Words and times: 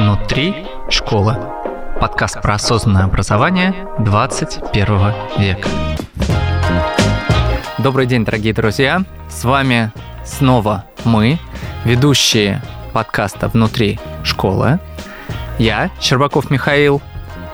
«Внутри 0.00 0.54
школы». 0.88 1.36
Подкаст 2.00 2.40
про 2.40 2.54
осознанное 2.54 3.04
образование 3.04 3.86
21 3.98 5.12
века. 5.36 5.68
Добрый 7.76 8.06
день, 8.06 8.24
дорогие 8.24 8.54
друзья. 8.54 9.02
С 9.28 9.44
вами 9.44 9.92
снова 10.24 10.86
мы, 11.04 11.38
ведущие 11.84 12.62
подкаста 12.94 13.48
«Внутри 13.48 14.00
школы». 14.24 14.80
Я, 15.58 15.90
Щербаков 16.00 16.48
Михаил, 16.48 17.02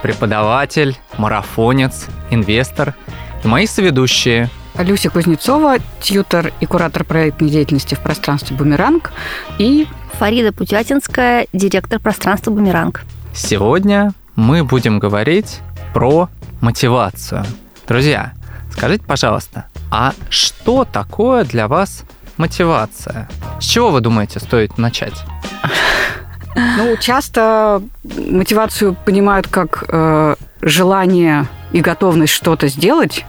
преподаватель, 0.03 0.96
марафонец, 1.18 2.07
инвестор 2.31 2.94
и 3.43 3.49
мои 3.49 3.67
соведущие 3.67 4.50
Люся 4.79 5.11
Кузнецова, 5.11 5.79
тьютер 6.00 6.53
и 6.61 6.67
куратор 6.67 7.03
проектной 7.04 7.49
деятельности 7.49 7.94
в 7.94 8.00
пространстве 8.00 8.57
«Бумеранг» 8.57 9.13
и 9.58 9.89
Фарида 10.18 10.50
Путятинская, 10.50 11.46
директор 11.52 12.00
пространства 12.00 12.50
«Бумеранг». 12.50 13.04
Сегодня 13.34 14.12
мы 14.34 14.64
будем 14.64 14.98
говорить 14.98 15.61
про 15.92 16.30
мотивацию. 16.62 17.44
Друзья, 17.86 18.32
скажите, 18.72 19.04
пожалуйста, 19.04 19.66
а 19.90 20.14
что 20.30 20.86
такое 20.86 21.44
для 21.44 21.68
вас 21.68 22.04
мотивация? 22.39 23.29
С 23.61 23.64
чего 23.64 23.90
вы 23.90 24.00
думаете 24.00 24.40
стоит 24.40 24.79
начать? 24.79 25.22
Ну, 26.54 26.96
часто 26.98 27.82
мотивацию 28.03 28.96
понимают 29.04 29.48
как 29.48 29.84
э, 29.86 30.36
желание 30.62 31.46
и 31.72 31.82
готовность 31.82 32.33
что-то 32.33 32.69
сделать. 32.69 33.27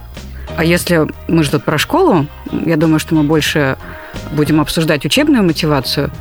А 0.56 0.64
если 0.64 1.06
мы 1.28 1.44
же 1.44 1.52
тут 1.52 1.66
про 1.66 1.78
школу, 1.78 2.28
я 2.66 2.78
думаю, 2.78 3.00
что 3.00 3.14
мы 3.14 3.24
больше 3.24 3.78
будем 4.32 4.62
обсуждать 4.62 5.06
учебную 5.06 5.44
мотивацию. 5.44 6.12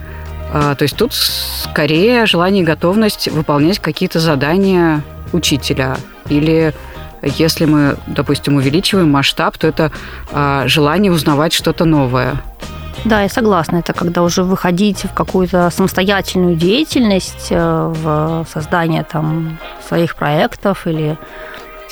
А, 0.53 0.75
то 0.75 0.83
есть 0.83 0.97
тут 0.97 1.13
скорее 1.13 2.27
желание 2.27 2.63
и 2.63 2.67
готовность 2.67 3.29
выполнять 3.29 3.79
какие-то 3.79 4.21
задания 4.21 5.03
учителя. 5.33 5.97
Или 6.29 6.75
если 7.23 7.65
мы, 7.65 7.97
допустим, 8.07 8.57
увеличиваем 8.57 9.11
масштаб, 9.11 9.57
то 9.59 9.67
это 9.67 9.91
а, 10.33 10.67
желание 10.67 11.13
узнавать 11.13 11.53
что-то 11.53 11.85
новое. 11.85 12.35
Да, 13.05 13.23
я 13.23 13.29
согласна. 13.29 13.77
Это 13.77 13.93
когда 13.93 14.23
уже 14.23 14.43
выходить 14.43 15.05
в 15.05 15.15
какую-то 15.15 15.71
самостоятельную 15.71 16.57
деятельность, 16.57 17.49
э, 17.51 17.93
в 17.95 18.47
создание 18.53 19.05
там 19.05 19.59
своих 19.87 20.17
проектов 20.17 20.89
или 20.89 21.17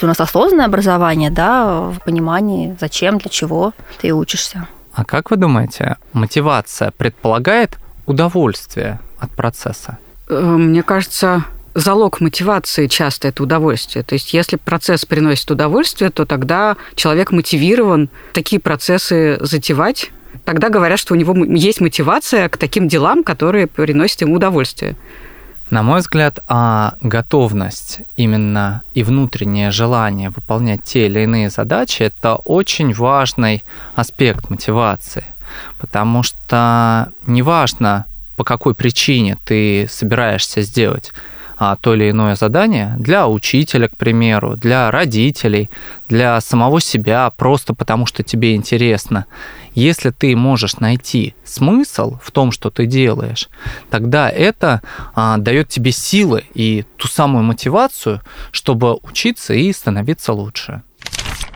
у 0.03 0.07
нас 0.07 0.21
осознанное 0.21 0.67
образование, 0.67 1.31
да, 1.31 1.81
в 1.83 2.01
понимании, 2.05 2.77
зачем, 2.81 3.19
для 3.19 3.31
чего 3.31 3.73
ты 4.01 4.13
учишься. 4.13 4.67
А 4.93 5.05
как 5.05 5.31
вы 5.31 5.37
думаете, 5.37 5.97
мотивация 6.13 6.91
предполагает 6.91 7.79
удовольствие 8.07 9.01
от 9.19 9.31
процесса? 9.31 9.99
Э, 10.29 10.41
мне 10.41 10.83
кажется, 10.83 11.45
залог 11.75 12.21
мотивации 12.21 12.87
часто 12.87 13.29
это 13.29 13.43
удовольствие. 13.43 14.05
То 14.05 14.15
есть 14.15 14.33
если 14.33 14.57
процесс 14.57 15.05
приносит 15.05 15.51
удовольствие, 15.51 16.11
то 16.11 16.25
тогда 16.25 16.77
человек 16.95 17.33
мотивирован 17.33 18.09
такие 18.33 18.61
процессы 18.61 19.39
затевать. 19.41 20.11
Тогда 20.45 20.69
говорят, 20.69 20.99
что 20.99 21.15
у 21.15 21.17
него 21.17 21.35
есть 21.45 21.81
мотивация 21.81 22.49
к 22.49 22.57
таким 22.57 22.89
делам, 22.89 23.25
которые 23.25 23.67
приносят 23.67 24.21
ему 24.23 24.35
удовольствие. 24.35 24.97
На 25.71 25.83
мой 25.83 26.01
взгляд, 26.01 26.39
а 26.47 26.95
готовность 27.01 28.03
именно 28.17 28.83
и 28.93 29.03
внутреннее 29.03 29.71
желание 29.71 30.31
выполнять 30.31 30.85
те 30.85 31.07
или 31.07 31.21
иные 31.21 31.51
задачи– 31.51 32.03
это 32.05 32.37
очень 32.37 32.93
важный 32.93 33.65
аспект 33.95 34.51
мотивации, 34.51 35.25
потому 35.79 36.23
что 36.23 37.13
неважно, 37.27 38.07
по 38.37 38.45
какой 38.45 38.75
причине 38.75 39.39
ты 39.45 39.87
собираешься 39.89 40.63
сделать 40.63 41.13
а, 41.57 41.77
то 41.77 41.95
или 41.95 42.11
иное 42.11 42.35
задание 42.35 42.95
для 42.99 43.29
учителя, 43.29 43.89
к 43.89 43.97
примеру, 43.97 44.57
для 44.57 44.91
родителей, 44.91 45.71
для 46.09 46.41
самого 46.41 46.81
себя, 46.81 47.31
просто 47.37 47.75
потому 47.75 48.07
что 48.07 48.23
тебе 48.23 48.55
интересно. 48.55 49.27
Если 49.75 50.11
ты 50.11 50.37
можешь 50.37 50.77
найти 50.77 51.35
смысл 51.45 52.19
в 52.23 52.31
том, 52.31 52.53
что 52.53 52.71
ты 52.71 52.87
делаешь, 52.87 53.49
тогда 53.91 54.29
это 54.29 54.83
а, 55.15 55.39
дает 55.39 55.69
тебе 55.69 55.93
силы 55.93 56.45
и 56.55 56.85
ту 56.97 57.09
самую 57.09 57.45
мотивацию, 57.45 58.21
чтобы 58.51 58.95
учиться 59.03 59.55
и 59.55 59.73
становиться 59.73 60.33
лучше. 60.33 60.83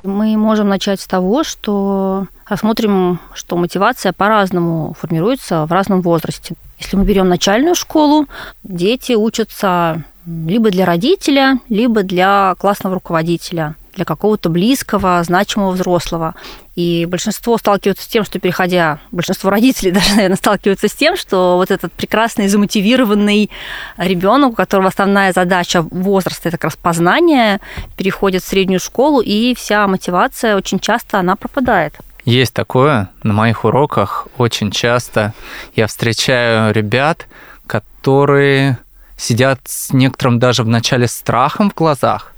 Мы 0.03 0.37
можем 0.37 0.69
начать 0.69 1.00
с 1.00 1.06
того, 1.06 1.44
что 1.44 2.27
рассмотрим, 2.47 3.19
что 3.34 3.56
мотивация 3.56 4.12
по-разному 4.12 4.94
формируется 4.99 5.66
в 5.66 5.72
разном 5.72 6.00
возрасте. 6.03 6.55
Если 6.78 6.97
мы 6.97 7.05
берем 7.05 7.28
начальную 7.28 7.75
школу, 7.75 8.27
дети 8.62 9.12
учатся 9.12 10.03
либо 10.27 10.71
для 10.71 10.84
родителя, 10.84 11.59
либо 11.69 12.03
для 12.03 12.55
классного 12.59 12.97
руководителя, 12.97 13.75
для 13.98 14.04
какого-то 14.04 14.48
близкого, 14.48 15.22
значимого 15.25 15.72
взрослого. 15.72 16.34
И 16.76 17.04
большинство 17.06 17.59
сталкиваются 17.59 18.04
с 18.04 18.06
тем, 18.06 18.25
что 18.25 18.38
переходя, 18.38 19.00
большинство 19.10 19.50
родителей 19.50 19.91
даже, 19.92 20.14
наверное, 20.14 20.36
сталкиваются 20.36 20.88
с 20.88 20.94
тем, 20.94 21.16
что 21.16 21.56
вот 21.56 21.70
этот 21.70 21.92
прекрасный, 21.92 22.48
замотивированный 22.48 23.50
ребенок, 23.97 24.53
у 24.53 24.54
которого 24.54 24.88
основная 24.88 25.32
задача 25.32 25.82
возраста 25.82 26.48
это 26.48 26.56
как 26.56 26.64
раз 26.64 26.76
познание, 26.76 27.60
переходит 27.97 28.42
в 28.42 28.47
среднюю 28.47 28.81
школу, 28.81 29.20
и 29.20 29.54
вся 29.54 29.87
мотивация 29.88 30.56
очень 30.56 30.78
часто 30.78 31.19
она 31.19 31.34
пропадает. 31.34 31.94
Есть 32.25 32.54
такое. 32.54 33.10
На 33.25 33.32
моих 33.32 33.64
уроках 33.64 34.28
очень 34.38 34.70
часто 34.70 35.32
я 35.75 35.88
встречаю 35.88 36.72
ребят, 36.72 37.26
которые 37.66 38.78
сидят 39.16 39.60
с 39.64 39.92
некоторым 39.92 40.38
даже 40.38 40.62
в 40.62 40.69
начале 40.69 41.08
страхом 41.08 41.70
в 41.70 41.75
глазах, 41.75 42.32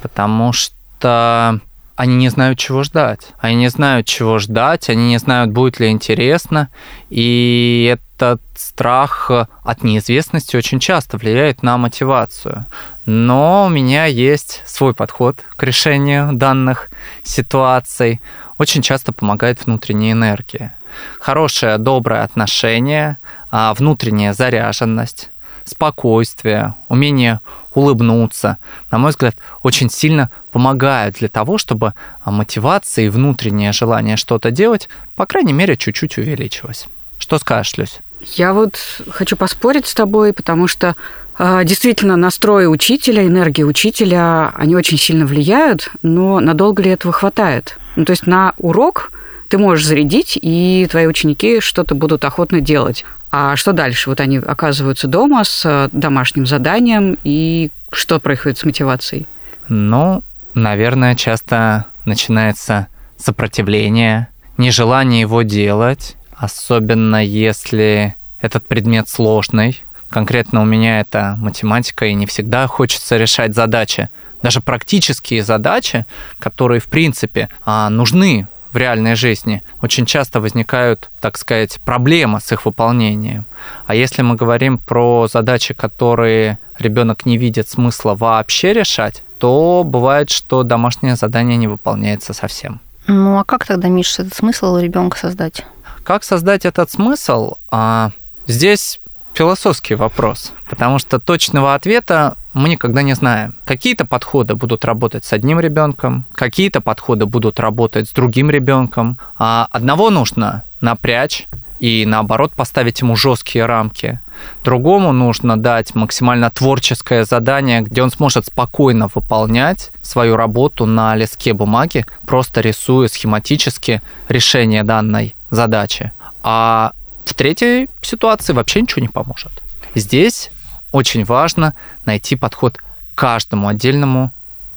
потому 0.00 0.52
что 0.52 0.74
они 1.04 2.16
не 2.16 2.30
знают, 2.30 2.58
чего 2.58 2.82
ждать. 2.82 3.28
Они 3.38 3.56
не 3.56 3.68
знают, 3.68 4.06
чего 4.06 4.38
ждать, 4.38 4.88
они 4.88 5.08
не 5.08 5.18
знают, 5.18 5.52
будет 5.52 5.78
ли 5.78 5.88
интересно. 5.88 6.68
И 7.10 7.96
этот 8.18 8.40
страх 8.56 9.30
от 9.30 9.82
неизвестности 9.82 10.56
очень 10.56 10.80
часто 10.80 11.16
влияет 11.18 11.62
на 11.62 11.76
мотивацию. 11.76 12.66
Но 13.04 13.66
у 13.66 13.68
меня 13.68 14.06
есть 14.06 14.62
свой 14.64 14.94
подход 14.94 15.44
к 15.56 15.62
решению 15.62 16.32
данных 16.32 16.90
ситуаций. 17.22 18.20
Очень 18.58 18.82
часто 18.82 19.12
помогает 19.12 19.64
внутренняя 19.66 20.12
энергия. 20.12 20.74
Хорошее, 21.20 21.78
доброе 21.78 22.22
отношение, 22.22 23.18
а, 23.50 23.72
внутренняя 23.74 24.32
заряженность, 24.32 25.30
спокойствие, 25.64 26.74
умение 26.88 27.40
улыбнуться, 27.74 28.58
на 28.90 28.98
мой 28.98 29.10
взгляд, 29.10 29.36
очень 29.62 29.90
сильно 29.90 30.30
помогают 30.50 31.16
для 31.16 31.28
того, 31.28 31.58
чтобы 31.58 31.94
мотивация 32.24 33.06
и 33.06 33.08
внутреннее 33.08 33.72
желание 33.72 34.16
что-то 34.16 34.50
делать, 34.50 34.88
по 35.16 35.26
крайней 35.26 35.52
мере, 35.52 35.76
чуть-чуть 35.76 36.18
увеличилось. 36.18 36.86
Что 37.18 37.38
скажешь, 37.38 37.76
Люсь? 37.76 38.00
Я 38.34 38.52
вот 38.52 38.78
хочу 39.10 39.36
поспорить 39.36 39.86
с 39.86 39.94
тобой, 39.94 40.32
потому 40.32 40.68
что 40.68 40.96
э, 41.38 41.62
действительно 41.64 42.16
настрои 42.16 42.66
учителя, 42.66 43.26
энергия 43.26 43.64
учителя, 43.64 44.52
они 44.54 44.76
очень 44.76 44.98
сильно 44.98 45.26
влияют, 45.26 45.90
но 46.02 46.40
надолго 46.40 46.82
ли 46.82 46.90
этого 46.90 47.12
хватает? 47.12 47.78
Ну, 47.96 48.04
то 48.04 48.12
есть 48.12 48.26
на 48.26 48.54
урок 48.58 49.12
ты 49.48 49.58
можешь 49.58 49.86
зарядить, 49.86 50.38
и 50.40 50.86
твои 50.90 51.06
ученики 51.06 51.60
что-то 51.60 51.94
будут 51.94 52.24
охотно 52.24 52.60
делать. 52.60 53.04
А 53.32 53.56
что 53.56 53.72
дальше? 53.72 54.10
Вот 54.10 54.20
они 54.20 54.36
оказываются 54.36 55.08
дома 55.08 55.42
с 55.44 55.64
э, 55.64 55.88
домашним 55.90 56.44
заданием, 56.44 57.16
и 57.24 57.70
что 57.90 58.20
происходит 58.20 58.58
с 58.58 58.64
мотивацией? 58.64 59.26
Ну, 59.70 60.22
наверное, 60.52 61.14
часто 61.14 61.86
начинается 62.04 62.88
сопротивление, 63.16 64.28
нежелание 64.58 65.22
его 65.22 65.40
делать, 65.42 66.16
особенно 66.36 67.24
если 67.24 68.16
этот 68.42 68.66
предмет 68.66 69.08
сложный. 69.08 69.82
Конкретно 70.10 70.60
у 70.60 70.66
меня 70.66 71.00
это 71.00 71.36
математика, 71.38 72.04
и 72.04 72.12
не 72.12 72.26
всегда 72.26 72.66
хочется 72.66 73.16
решать 73.16 73.54
задачи. 73.54 74.10
Даже 74.42 74.60
практические 74.60 75.42
задачи, 75.42 76.04
которые, 76.38 76.80
в 76.80 76.86
принципе, 76.86 77.48
а, 77.64 77.88
нужны 77.88 78.46
в 78.72 78.76
реальной 78.76 79.14
жизни, 79.14 79.62
очень 79.82 80.06
часто 80.06 80.40
возникают, 80.40 81.10
так 81.20 81.38
сказать, 81.38 81.80
проблемы 81.84 82.40
с 82.40 82.50
их 82.52 82.64
выполнением. 82.64 83.44
А 83.86 83.94
если 83.94 84.22
мы 84.22 84.34
говорим 84.34 84.78
про 84.78 85.28
задачи, 85.30 85.74
которые 85.74 86.58
ребенок 86.78 87.26
не 87.26 87.36
видит 87.36 87.68
смысла 87.68 88.14
вообще 88.14 88.72
решать, 88.72 89.22
то 89.38 89.82
бывает, 89.84 90.30
что 90.30 90.62
домашнее 90.62 91.16
задание 91.16 91.56
не 91.56 91.68
выполняется 91.68 92.32
совсем. 92.32 92.80
Ну 93.06 93.38
а 93.38 93.44
как 93.44 93.66
тогда, 93.66 93.88
Миша, 93.88 94.22
этот 94.22 94.34
смысл 94.34 94.74
у 94.74 94.78
ребенка 94.78 95.18
создать? 95.18 95.66
Как 96.04 96.24
создать 96.24 96.64
этот 96.64 96.90
смысл? 96.90 97.56
А, 97.70 98.12
здесь 98.46 99.00
философский 99.34 99.94
вопрос, 99.94 100.52
потому 100.68 100.98
что 100.98 101.18
точного 101.18 101.74
ответа 101.74 102.36
мы 102.54 102.68
никогда 102.68 103.02
не 103.02 103.14
знаем. 103.14 103.56
Какие-то 103.64 104.04
подходы 104.04 104.54
будут 104.54 104.84
работать 104.84 105.24
с 105.24 105.32
одним 105.32 105.60
ребенком, 105.60 106.26
какие-то 106.34 106.80
подходы 106.80 107.26
будут 107.26 107.58
работать 107.60 108.08
с 108.08 108.12
другим 108.12 108.50
ребенком. 108.50 109.18
А 109.38 109.68
одного 109.70 110.10
нужно 110.10 110.64
напрячь, 110.80 111.46
и 111.82 112.06
наоборот 112.06 112.54
поставить 112.54 113.00
ему 113.00 113.16
жесткие 113.16 113.66
рамки. 113.66 114.20
Другому 114.62 115.12
нужно 115.12 115.56
дать 115.56 115.96
максимально 115.96 116.48
творческое 116.48 117.24
задание, 117.24 117.80
где 117.80 118.04
он 118.04 118.12
сможет 118.12 118.46
спокойно 118.46 119.08
выполнять 119.12 119.90
свою 120.00 120.36
работу 120.36 120.86
на 120.86 121.16
листке 121.16 121.54
бумаги, 121.54 122.06
просто 122.24 122.60
рисуя 122.60 123.08
схематически 123.08 124.00
решение 124.28 124.84
данной 124.84 125.34
задачи. 125.50 126.12
А 126.44 126.92
в 127.24 127.34
третьей 127.34 127.88
ситуации 128.02 128.52
вообще 128.52 128.82
ничего 128.82 129.02
не 129.02 129.08
поможет. 129.08 129.52
Здесь 129.94 130.50
очень 130.90 131.24
важно 131.24 131.74
найти 132.04 132.36
подход 132.36 132.78
к 132.78 132.82
каждому 133.14 133.68
отдельному 133.68 134.32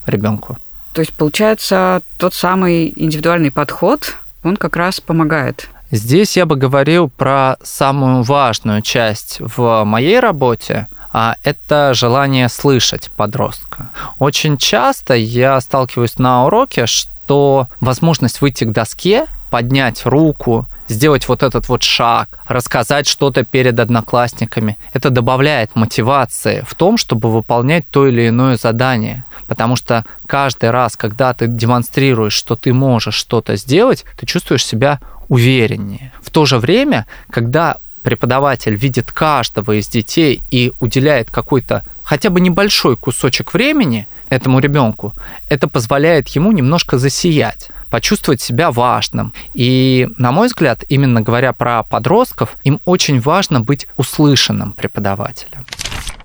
ребенку. 0.06 0.58
То 0.94 1.02
есть, 1.02 1.14
получается, 1.14 2.02
тот 2.18 2.34
самый 2.34 2.92
индивидуальный 2.96 3.52
подход, 3.52 4.16
он 4.44 4.56
как 4.56 4.76
раз 4.78 5.02
помогает. 5.02 5.70
Здесь 5.92 6.36
я 6.38 6.46
бы 6.46 6.56
говорил 6.56 7.10
про 7.10 7.58
самую 7.64 8.24
важную 8.24 8.82
часть 8.82 9.38
в 9.40 9.84
моей 9.84 10.20
работе, 10.20 10.88
а 11.12 11.38
это 11.44 11.94
желание 11.94 12.50
слышать 12.50 13.10
подростка. 13.16 13.92
Очень 14.20 14.58
часто 14.58 15.14
я 15.14 15.62
сталкиваюсь 15.62 16.18
на 16.18 16.46
уроке, 16.46 16.86
что 16.88 17.68
возможность 17.80 18.42
выйти 18.42 18.66
к 18.66 18.72
доске, 18.72 19.26
поднять 19.56 20.06
руку, 20.06 20.66
сделать 20.90 21.30
вот 21.30 21.42
этот 21.42 21.70
вот 21.70 21.82
шаг, 21.82 22.40
рассказать 22.46 23.08
что-то 23.08 23.46
перед 23.46 23.80
одноклассниками, 23.80 24.78
это 24.92 25.10
добавляет 25.10 25.78
мотивации 25.78 26.66
в 26.68 26.76
том, 26.76 26.98
чтобы 26.98 27.32
выполнять 27.32 27.88
то 27.90 28.06
или 28.06 28.28
иное 28.28 28.58
задание. 28.58 29.24
Потому 29.48 29.78
что 29.78 30.04
каждый 30.28 30.72
раз, 30.72 30.98
когда 30.98 31.34
ты 31.34 31.48
демонстрируешь, 31.48 32.34
что 32.34 32.58
ты 32.58 32.74
можешь 32.74 33.16
что-то 33.16 33.56
сделать, 33.56 34.04
ты 34.18 34.26
чувствуешь 34.26 34.66
себя 34.66 35.00
увереннее. 35.30 36.12
В 36.22 36.32
то 36.32 36.46
же 36.46 36.58
время, 36.58 37.06
когда 37.30 37.78
преподаватель 38.04 38.76
видит 38.76 39.14
каждого 39.14 39.80
из 39.80 39.88
детей 39.88 40.44
и 40.52 40.74
уделяет 40.82 41.32
какой-то 41.32 41.86
хотя 42.04 42.30
бы 42.30 42.42
небольшой 42.42 42.98
кусочек 42.98 43.54
времени 43.54 44.06
этому 44.30 44.60
ребенку, 44.60 45.14
это 45.48 45.70
позволяет 45.70 46.28
ему 46.28 46.52
немножко 46.52 46.98
засиять 46.98 47.70
почувствовать 47.96 48.42
себя 48.42 48.72
важным. 48.72 49.32
И, 49.54 50.10
на 50.18 50.34
мой 50.34 50.48
взгляд, 50.48 50.84
именно 50.90 51.22
говоря 51.22 51.54
про 51.54 51.82
подростков, 51.82 52.58
им 52.66 52.82
очень 52.84 53.22
важно 53.22 53.62
быть 53.62 53.88
услышанным 53.96 54.74
преподавателем. 54.74 55.66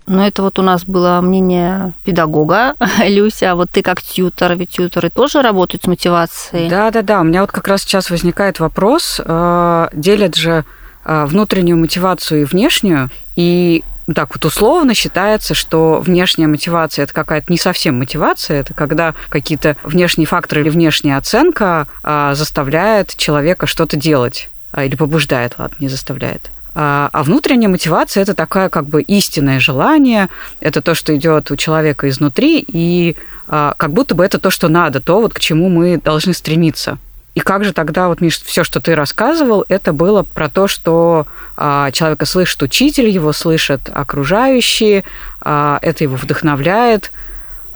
Но 0.08 0.26
это 0.26 0.43
вот 0.43 0.58
у 0.58 0.62
нас 0.62 0.84
было 0.84 1.20
мнение 1.20 1.93
педагога, 2.05 2.75
Люся, 3.06 3.52
а 3.52 3.55
вот 3.55 3.70
ты 3.70 3.82
как 3.82 4.02
тьютер, 4.02 4.56
ведь 4.56 4.70
тьютеры 4.70 5.11
тоже 5.11 5.43
работают 5.43 5.84
с 5.84 5.87
мотивацией. 5.87 6.69
Да-да-да, 6.69 7.20
у 7.20 7.25
меня 7.25 7.43
вот 7.43 7.52
как 7.52 7.69
раз 7.69 7.82
сейчас 7.82 8.11
возникает 8.11 8.58
вопрос, 8.58 9.20
э, 9.25 9.88
делят 9.93 10.34
же 10.34 10.64
э, 11.05 11.25
внутреннюю 11.26 11.78
мотивацию 11.78 12.40
и 12.40 12.44
внешнюю, 12.44 13.11
и 13.37 13.84
ну, 14.11 14.15
так 14.15 14.35
вот 14.35 14.45
условно 14.45 14.93
считается, 14.93 15.55
что 15.55 16.01
внешняя 16.01 16.49
мотивация 16.49 17.05
это 17.05 17.15
какая-то 17.15 17.53
не 17.53 17.59
совсем 17.59 17.97
мотивация, 17.97 18.59
это 18.59 18.75
когда 18.75 19.15
какие-то 19.29 19.77
внешние 19.85 20.27
факторы 20.27 20.62
или 20.62 20.69
внешняя 20.69 21.17
оценка 21.17 21.87
а, 22.03 22.35
заставляет 22.35 23.15
человека 23.17 23.69
что-то 23.69 23.97
делать 23.97 24.51
а, 24.73 24.85
или 24.85 24.97
побуждает, 24.97 25.55
ладно, 25.59 25.77
не 25.79 25.87
заставляет. 25.87 26.51
А, 26.75 27.09
а 27.12 27.23
внутренняя 27.23 27.69
мотивация 27.69 28.25
это 28.25 28.35
такая 28.35 28.69
как 28.69 28.89
бы 28.89 29.01
истинное 29.03 29.61
желание, 29.61 30.29
это 30.59 30.83
то, 30.83 30.97
что 30.97 31.15
идет 31.15 31.53
у 31.53 31.57
человека 31.57 32.09
изнутри, 32.09 32.65
и 32.67 33.15
а, 33.47 33.75
как 33.77 33.93
будто 33.93 34.17
бы 34.17 34.25
это 34.25 34.41
то, 34.41 34.51
что 34.51 34.67
надо, 34.67 35.01
то 35.01 35.21
вот 35.21 35.35
к 35.35 35.39
чему 35.39 35.69
мы 35.69 35.99
должны 35.99 36.35
стремиться. 36.35 36.99
И 37.40 37.42
как 37.42 37.64
же 37.64 37.72
тогда, 37.72 38.08
вот, 38.08 38.20
Миш, 38.20 38.38
все, 38.42 38.64
что 38.64 38.82
ты 38.82 38.94
рассказывал, 38.94 39.64
это 39.69 39.94
было 39.94 40.25
про 40.25 40.50
то, 40.50 40.69
что 40.69 41.26
а, 41.56 41.90
человека 41.90 42.26
слышит 42.26 42.62
учитель, 42.62 43.08
его 43.08 43.32
слышат 43.32 43.90
окружающие, 43.90 45.04
а, 45.40 45.78
это 45.81 46.04
его 46.04 46.16
вдохновляет. 46.16 47.12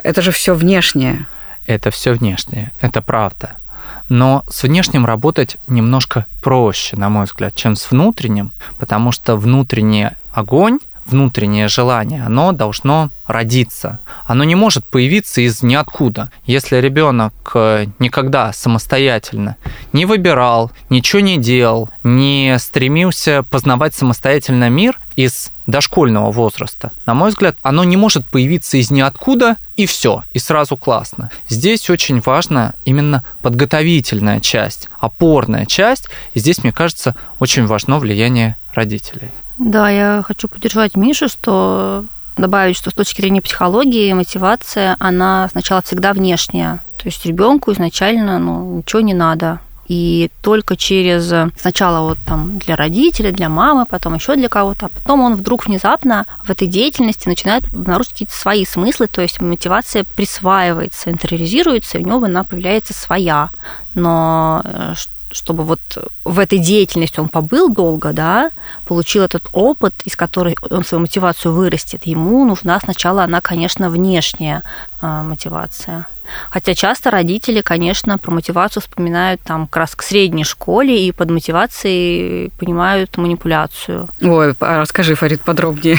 Это 0.02 0.20
же 0.20 0.32
все 0.32 0.52
внешнее. 0.52 1.26
Это 1.66 1.90
все 1.90 2.12
внешнее, 2.12 2.72
это 2.78 3.00
правда. 3.00 3.52
Но 4.10 4.44
с 4.50 4.64
внешним 4.64 5.06
работать 5.06 5.56
немножко 5.66 6.26
проще, 6.42 6.98
на 6.98 7.08
мой 7.08 7.24
взгляд, 7.24 7.54
чем 7.54 7.74
с 7.74 7.90
внутренним, 7.90 8.52
потому 8.78 9.12
что 9.12 9.36
внутренний 9.36 10.10
огонь 10.30 10.78
внутреннее 11.06 11.68
желание, 11.68 12.24
оно 12.24 12.52
должно 12.52 13.10
родиться. 13.26 14.00
Оно 14.26 14.44
не 14.44 14.54
может 14.54 14.84
появиться 14.84 15.40
из 15.40 15.62
ниоткуда. 15.62 16.30
Если 16.44 16.76
ребенок 16.76 17.32
э, 17.54 17.86
никогда 17.98 18.52
самостоятельно 18.52 19.56
не 19.92 20.04
выбирал, 20.04 20.70
ничего 20.90 21.20
не 21.20 21.38
делал, 21.38 21.88
не 22.02 22.56
стремился 22.58 23.42
познавать 23.42 23.94
самостоятельно 23.94 24.68
мир 24.68 25.00
из 25.16 25.52
дошкольного 25.66 26.30
возраста, 26.30 26.92
на 27.06 27.14
мой 27.14 27.30
взгляд, 27.30 27.56
оно 27.62 27.84
не 27.84 27.96
может 27.96 28.26
появиться 28.26 28.76
из 28.76 28.90
ниоткуда 28.90 29.56
и 29.76 29.86
все, 29.86 30.22
и 30.34 30.38
сразу 30.38 30.76
классно. 30.76 31.30
Здесь 31.48 31.88
очень 31.88 32.20
важна 32.20 32.74
именно 32.84 33.24
подготовительная 33.40 34.40
часть, 34.40 34.88
опорная 35.00 35.64
часть, 35.64 36.08
и 36.34 36.40
здесь, 36.40 36.62
мне 36.62 36.72
кажется, 36.72 37.16
очень 37.38 37.64
важно 37.64 37.98
влияние 37.98 38.56
родителей. 38.74 39.30
Да, 39.58 39.88
я 39.88 40.22
хочу 40.26 40.48
поддержать 40.48 40.96
Мишу, 40.96 41.28
что 41.28 42.06
добавить, 42.36 42.76
что 42.76 42.90
с 42.90 42.94
точки 42.94 43.20
зрения 43.20 43.42
психологии 43.42 44.12
мотивация, 44.12 44.96
она 44.98 45.48
сначала 45.50 45.82
всегда 45.82 46.12
внешняя. 46.12 46.84
То 46.96 47.06
есть 47.06 47.24
ребенку 47.26 47.72
изначально 47.72 48.38
ну, 48.38 48.78
ничего 48.78 49.00
не 49.00 49.14
надо. 49.14 49.60
И 49.86 50.30
только 50.42 50.76
через 50.76 51.32
сначала 51.58 52.08
вот 52.08 52.18
там 52.26 52.58
для 52.58 52.74
родителей, 52.74 53.32
для 53.32 53.50
мамы, 53.50 53.84
потом 53.84 54.14
еще 54.14 54.34
для 54.34 54.48
кого-то, 54.48 54.86
а 54.86 54.88
потом 54.88 55.20
он 55.20 55.34
вдруг 55.34 55.66
внезапно 55.66 56.26
в 56.42 56.50
этой 56.50 56.68
деятельности 56.68 57.28
начинает 57.28 57.66
обнаружить 57.66 58.12
какие-то 58.12 58.34
свои 58.34 58.64
смыслы, 58.64 59.08
то 59.08 59.20
есть 59.20 59.42
мотивация 59.42 60.04
присваивается, 60.04 61.10
интериоризируется, 61.10 61.98
и 61.98 62.02
у 62.02 62.06
него 62.06 62.24
она 62.24 62.44
появляется 62.44 62.94
своя. 62.94 63.50
Но 63.94 64.62
э, 64.64 64.94
чтобы 65.34 65.64
вот 65.64 65.80
в 66.24 66.38
этой 66.38 66.58
деятельности 66.58 67.20
он 67.20 67.28
побыл 67.28 67.68
долго, 67.68 68.12
да, 68.12 68.50
получил 68.86 69.24
этот 69.24 69.48
опыт, 69.52 69.94
из 70.04 70.16
которой 70.16 70.56
он 70.70 70.84
свою 70.84 71.02
мотивацию 71.02 71.52
вырастет, 71.52 72.06
ему 72.06 72.44
нужна 72.44 72.78
сначала 72.80 73.24
она, 73.24 73.40
конечно, 73.40 73.90
внешняя 73.90 74.62
а, 75.00 75.22
мотивация. 75.22 76.06
Хотя 76.50 76.74
часто 76.74 77.10
родители, 77.10 77.60
конечно, 77.60 78.16
про 78.16 78.30
мотивацию 78.30 78.82
вспоминают 78.82 79.42
там 79.42 79.66
как 79.66 79.76
раз 79.76 79.94
к 79.94 80.02
средней 80.02 80.44
школе 80.44 81.06
и 81.06 81.12
под 81.12 81.30
мотивацией 81.30 82.50
понимают 82.58 83.16
манипуляцию. 83.18 84.08
Ой, 84.22 84.54
а 84.60 84.80
расскажи, 84.80 85.14
Фарид, 85.14 85.42
подробнее 85.42 85.98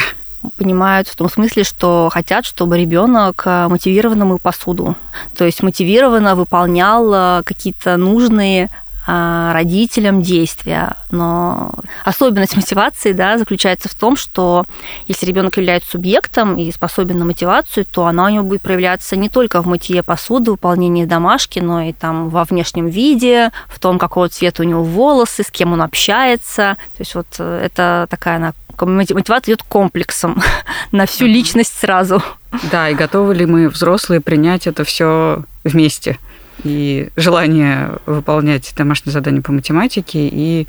понимают 0.56 1.08
в 1.08 1.16
том 1.16 1.28
смысле, 1.28 1.64
что 1.64 2.08
хотят, 2.12 2.44
чтобы 2.44 2.78
ребенок 2.78 3.44
мотивированно 3.46 4.24
мыл 4.24 4.38
посуду, 4.38 4.96
то 5.36 5.44
есть 5.44 5.62
мотивированно 5.62 6.36
выполнял 6.36 7.42
какие-то 7.42 7.96
нужные 7.96 8.66
а, 8.66 8.85
родителям 9.06 10.20
действия. 10.20 10.96
Но 11.10 11.72
особенность 12.04 12.56
мотивации 12.56 13.12
да, 13.12 13.38
заключается 13.38 13.88
в 13.88 13.94
том, 13.94 14.16
что 14.16 14.66
если 15.06 15.26
ребенок 15.26 15.56
является 15.56 15.90
субъектом 15.90 16.56
и 16.56 16.70
способен 16.72 17.18
на 17.18 17.24
мотивацию, 17.24 17.84
то 17.84 18.06
она 18.06 18.26
у 18.26 18.28
него 18.28 18.44
будет 18.44 18.62
проявляться 18.62 19.16
не 19.16 19.28
только 19.28 19.62
в 19.62 19.66
мытье 19.66 20.02
посуды, 20.02 20.50
выполнении 20.50 21.04
домашки, 21.04 21.60
но 21.60 21.82
и 21.82 21.92
там 21.92 22.28
во 22.28 22.44
внешнем 22.44 22.88
виде, 22.88 23.52
в 23.68 23.78
том, 23.78 23.98
какого 23.98 24.28
цвета 24.28 24.62
у 24.62 24.66
него 24.66 24.82
волосы, 24.82 25.42
с 25.42 25.50
кем 25.50 25.72
он 25.72 25.82
общается. 25.82 26.76
То 26.96 27.00
есть 27.00 27.14
вот 27.14 27.26
э, 27.38 27.60
это 27.64 28.06
такая 28.10 28.36
она 28.36 28.54
мотивация 28.78 29.54
идет 29.54 29.62
комплексом 29.62 30.42
на 30.92 31.06
всю 31.06 31.26
личность 31.26 31.74
сразу. 31.78 32.22
Да, 32.70 32.90
и 32.90 32.94
готовы 32.94 33.34
ли 33.34 33.46
мы, 33.46 33.68
взрослые, 33.68 34.20
принять 34.20 34.66
это 34.66 34.84
все 34.84 35.44
вместе? 35.64 36.18
И 36.64 37.10
желание 37.16 37.92
выполнять 38.06 38.72
домашние 38.76 39.12
задания 39.12 39.42
по 39.42 39.52
математике 39.52 40.28
и 40.28 40.66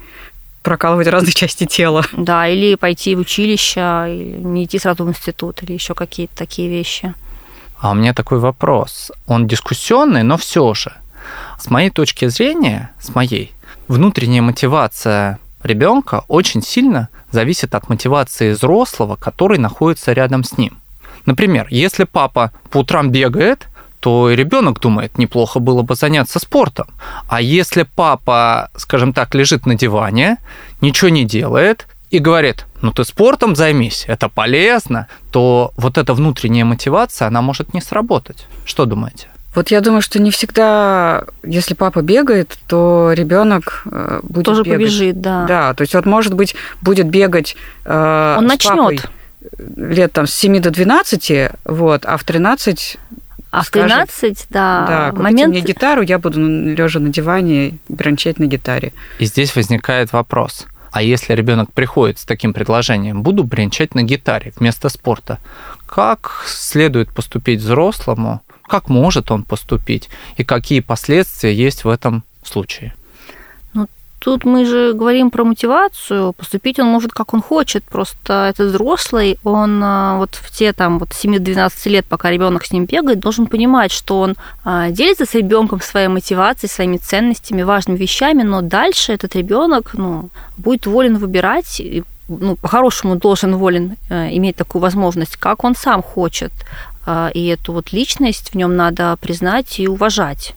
прокалывать 0.63 1.07
разные 1.07 1.31
части 1.33 1.65
тела. 1.65 2.05
Да, 2.13 2.47
или 2.47 2.75
пойти 2.75 3.15
в 3.15 3.19
училище, 3.19 4.05
или 4.07 4.37
не 4.37 4.65
идти 4.65 4.79
сразу 4.79 5.05
в 5.05 5.09
институт, 5.09 5.63
или 5.63 5.73
еще 5.73 5.93
какие-то 5.93 6.35
такие 6.35 6.69
вещи. 6.69 7.13
А 7.79 7.91
у 7.91 7.93
меня 7.93 8.13
такой 8.13 8.39
вопрос. 8.39 9.11
Он 9.27 9.47
дискуссионный, 9.47 10.23
но 10.23 10.37
все 10.37 10.73
же. 10.73 10.93
С 11.59 11.69
моей 11.69 11.89
точки 11.89 12.27
зрения, 12.27 12.91
с 12.99 13.13
моей, 13.13 13.51
внутренняя 13.87 14.41
мотивация 14.41 15.39
ребенка 15.63 16.23
очень 16.27 16.61
сильно 16.61 17.09
зависит 17.31 17.75
от 17.75 17.89
мотивации 17.89 18.51
взрослого, 18.51 19.15
который 19.15 19.57
находится 19.57 20.13
рядом 20.13 20.43
с 20.43 20.57
ним. 20.57 20.77
Например, 21.25 21.67
если 21.69 22.05
папа 22.05 22.51
по 22.69 22.79
утрам 22.79 23.11
бегает, 23.11 23.67
то 23.99 24.29
и 24.29 24.35
ребенок 24.35 24.79
думает, 24.79 25.17
неплохо 25.17 25.59
было 25.59 25.81
бы 25.81 25.95
заняться 25.95 26.39
спортом. 26.39 26.87
А 27.27 27.41
если 27.41 27.83
папа, 27.83 28.69
скажем 28.75 29.13
так, 29.13 29.33
лежит 29.35 29.65
на 29.65 29.75
диване, 29.75 30.37
ничего 30.81 31.09
не 31.09 31.25
делает 31.25 31.87
и 32.09 32.19
говорит, 32.19 32.65
ну 32.81 32.91
ты 32.91 33.03
спортом 33.03 33.55
займись, 33.55 34.05
это 34.07 34.29
полезно, 34.29 35.07
то 35.31 35.71
вот 35.77 35.97
эта 35.97 36.13
внутренняя 36.13 36.65
мотивация, 36.65 37.27
она 37.27 37.41
может 37.41 37.73
не 37.73 37.81
сработать. 37.81 38.47
Что 38.65 38.85
думаете? 38.85 39.27
Вот 39.55 39.71
я 39.71 39.81
думаю, 39.81 40.01
что 40.03 40.21
не 40.21 40.29
всегда, 40.29 41.23
если 41.43 41.73
папа 41.73 42.01
бегает, 42.03 42.55
то 42.67 43.11
ребенок 43.13 43.81
э, 43.91 44.19
будет 44.21 44.45
Тоже 44.45 44.61
бегать. 44.61 44.79
побежит, 44.79 45.19
да. 45.19 45.45
Да, 45.47 45.73
то 45.73 45.81
есть 45.81 45.95
вот 45.95 46.05
может 46.05 46.35
быть 46.35 46.55
будет 46.81 47.07
бегать. 47.07 47.55
Э, 47.83 48.35
Он 48.37 48.45
с 48.45 48.49
начнет. 48.49 48.75
папой 48.77 48.99
лет 49.75 50.11
там 50.11 50.27
с 50.27 50.33
7 50.33 50.59
до 50.59 50.71
12, 50.71 51.51
вот, 51.65 52.05
а 52.05 52.17
в 52.17 52.23
13 52.23 52.97
А 53.51 53.63
в 53.63 53.67
скажет, 53.67 54.09
13, 54.09 54.47
да, 54.49 55.11
да, 55.13 55.21
момент... 55.21 55.51
мне 55.51 55.61
гитару, 55.61 56.01
я 56.01 56.19
буду 56.19 56.39
лежа 56.39 56.99
на 56.99 57.09
диване 57.09 57.77
брончать 57.87 58.39
на 58.39 58.45
гитаре. 58.45 58.91
И 59.19 59.25
здесь 59.25 59.55
возникает 59.55 60.11
вопрос. 60.13 60.67
А 60.91 61.01
если 61.01 61.33
ребенок 61.33 61.71
приходит 61.71 62.19
с 62.19 62.25
таким 62.25 62.53
предложением, 62.53 63.21
буду 63.21 63.43
бренчать 63.43 63.95
на 63.95 64.03
гитаре 64.03 64.53
вместо 64.57 64.89
спорта, 64.89 65.39
как 65.85 66.43
следует 66.47 67.13
поступить 67.13 67.59
взрослому, 67.59 68.41
как 68.67 68.89
может 68.89 69.31
он 69.31 69.43
поступить 69.43 70.09
и 70.37 70.43
какие 70.43 70.81
последствия 70.81 71.53
есть 71.53 71.83
в 71.83 71.89
этом 71.89 72.23
случае? 72.43 72.93
Тут 74.19 74.45
мы 74.45 74.65
же 74.65 74.93
говорим 74.93 75.29
про 75.29 75.43
мотивацию. 75.43 76.33
Поступить 76.33 76.79
он 76.79 76.87
может 76.87 77.11
как 77.11 77.33
он 77.33 77.41
хочет. 77.41 77.83
Просто 77.83 78.47
этот 78.49 78.71
взрослый, 78.71 79.37
он 79.43 79.81
а, 79.83 80.17
вот 80.17 80.35
в 80.35 80.51
те 80.51 80.73
там 80.73 80.97
вот 80.97 81.09
7-12 81.09 81.89
лет, 81.89 82.05
пока 82.05 82.31
ребенок 82.31 82.65
с 82.65 82.71
ним 82.71 82.85
бегает, 82.85 83.19
должен 83.19 83.45
понимать, 83.45 83.91
что 83.91 84.19
он 84.19 84.35
а, 84.63 84.89
делится 84.89 85.25
с 85.25 85.35
ребенком 85.35 85.81
своей 85.81 86.07
мотивацией, 86.07 86.69
своими 86.69 86.97
ценностями, 86.97 87.61
важными 87.61 87.97
вещами, 87.97 88.41
но 88.41 88.61
дальше 88.61 89.13
этот 89.13 89.35
ребенок 89.35 89.91
ну, 89.93 90.29
будет 90.57 90.87
волен 90.87 91.17
выбирать, 91.17 91.79
и, 91.79 92.03
ну, 92.27 92.55
по-хорошему 92.55 93.15
должен 93.15 93.55
волен 93.55 93.97
э, 94.09 94.35
иметь 94.35 94.55
такую 94.55 94.81
возможность, 94.81 95.37
как 95.37 95.63
он 95.63 95.75
сам 95.75 96.01
хочет. 96.01 96.51
А, 97.05 97.29
И 97.33 97.45
эту 97.45 97.71
вот 97.71 97.93
личность 97.93 98.49
в 98.51 98.55
нем 98.55 98.75
надо 98.75 99.15
признать 99.21 99.79
и 99.79 99.87
уважать. 99.87 100.55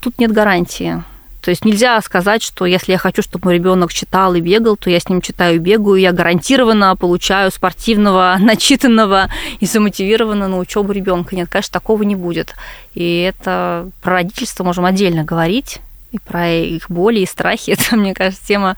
Тут 0.00 0.18
нет 0.18 0.32
гарантии. 0.32 1.04
То 1.40 1.50
есть 1.50 1.64
нельзя 1.64 2.00
сказать, 2.02 2.42
что 2.42 2.66
если 2.66 2.92
я 2.92 2.98
хочу, 2.98 3.22
чтобы 3.22 3.46
мой 3.46 3.54
ребенок 3.54 3.92
читал 3.92 4.34
и 4.34 4.40
бегал, 4.40 4.76
то 4.76 4.90
я 4.90 5.00
с 5.00 5.08
ним 5.08 5.20
читаю 5.20 5.56
и 5.56 5.58
бегаю, 5.58 5.96
и 5.96 6.02
я 6.02 6.12
гарантированно 6.12 6.94
получаю 6.96 7.50
спортивного, 7.50 8.36
начитанного 8.40 9.28
и 9.58 9.66
замотивированного 9.66 10.48
на 10.48 10.58
учебу 10.58 10.92
ребенка. 10.92 11.34
Нет, 11.34 11.48
конечно, 11.48 11.72
такого 11.72 12.02
не 12.02 12.16
будет. 12.16 12.54
И 12.94 13.20
это 13.20 13.88
про 14.02 14.14
родительство 14.14 14.64
можем 14.64 14.84
отдельно 14.84 15.24
говорить, 15.24 15.80
и 16.12 16.18
про 16.18 16.50
их 16.50 16.90
боли 16.90 17.20
и 17.20 17.26
страхи. 17.26 17.70
Это, 17.78 17.96
мне 17.96 18.14
кажется, 18.14 18.44
тема 18.46 18.76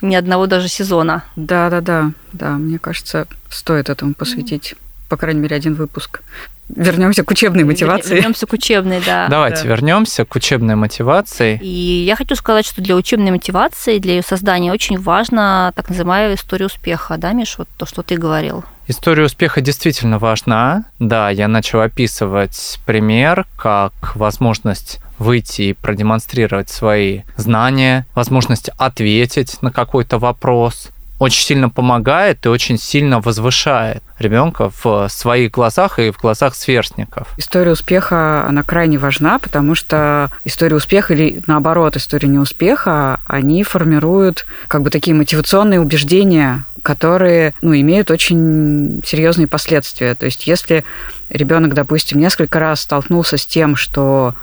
ни 0.00 0.14
одного 0.14 0.46
даже 0.46 0.68
сезона. 0.68 1.24
Да, 1.36 1.70
да, 1.70 1.80
да, 1.80 2.12
да, 2.32 2.50
мне 2.52 2.78
кажется, 2.78 3.26
стоит 3.50 3.88
этому 3.88 4.14
посвятить, 4.14 4.76
по 5.08 5.16
крайней 5.16 5.40
мере, 5.40 5.56
один 5.56 5.74
выпуск. 5.74 6.22
Вернемся 6.68 7.24
к 7.24 7.30
учебной 7.30 7.64
мотивации. 7.64 8.16
Вернемся 8.16 8.46
к 8.46 8.52
учебной, 8.52 9.00
да. 9.04 9.26
Давайте 9.28 9.62
Да. 9.62 9.68
вернемся 9.68 10.24
к 10.24 10.34
учебной 10.34 10.74
мотивации. 10.74 11.58
И 11.62 12.04
я 12.04 12.16
хочу 12.16 12.34
сказать, 12.34 12.66
что 12.66 12.82
для 12.82 12.94
учебной 12.94 13.30
мотивации, 13.30 13.98
для 13.98 14.14
ее 14.16 14.22
создания 14.22 14.72
очень 14.72 14.98
важна 14.98 15.72
так 15.74 15.88
называемая 15.88 16.34
история 16.36 16.66
успеха, 16.66 17.16
да, 17.16 17.32
Миш, 17.32 17.56
вот 17.58 17.68
то, 17.76 17.86
что 17.86 18.02
ты 18.02 18.16
говорил. 18.16 18.64
История 18.86 19.24
успеха 19.24 19.60
действительно 19.60 20.18
важна. 20.18 20.84
Да, 20.98 21.28
я 21.30 21.46
начал 21.48 21.80
описывать 21.80 22.78
пример 22.86 23.46
как 23.56 23.92
возможность 24.16 25.00
выйти 25.18 25.62
и 25.62 25.72
продемонстрировать 25.74 26.70
свои 26.70 27.20
знания, 27.36 28.06
возможность 28.14 28.70
ответить 28.78 29.60
на 29.62 29.70
какой-то 29.72 30.18
вопрос. 30.18 30.88
Очень 31.18 31.42
сильно 31.42 31.68
помогает 31.68 32.46
и 32.46 32.48
очень 32.48 32.78
сильно 32.78 33.20
возвышает 33.20 34.02
ребенка 34.18 34.70
в 34.82 35.08
своих 35.08 35.52
глазах 35.52 35.98
и 35.98 36.10
в 36.10 36.18
глазах 36.18 36.54
сверстников. 36.54 37.28
История 37.36 37.72
успеха, 37.72 38.46
она 38.46 38.62
крайне 38.62 38.98
важна, 38.98 39.38
потому 39.38 39.74
что 39.74 40.30
история 40.44 40.76
успеха 40.76 41.14
или, 41.14 41.42
наоборот, 41.46 41.96
история 41.96 42.28
неуспеха, 42.28 43.20
они 43.26 43.62
формируют 43.62 44.46
как 44.68 44.82
бы 44.82 44.90
такие 44.90 45.14
мотивационные 45.14 45.80
убеждения, 45.80 46.64
которые 46.82 47.54
ну, 47.62 47.74
имеют 47.74 48.10
очень 48.10 49.02
серьезные 49.04 49.46
последствия. 49.46 50.14
То 50.14 50.26
есть 50.26 50.46
если 50.46 50.84
ребенок, 51.30 51.74
допустим, 51.74 52.18
несколько 52.18 52.58
раз 52.58 52.82
столкнулся 52.82 53.36
с 53.36 53.46
тем, 53.46 53.76
что 53.76 54.34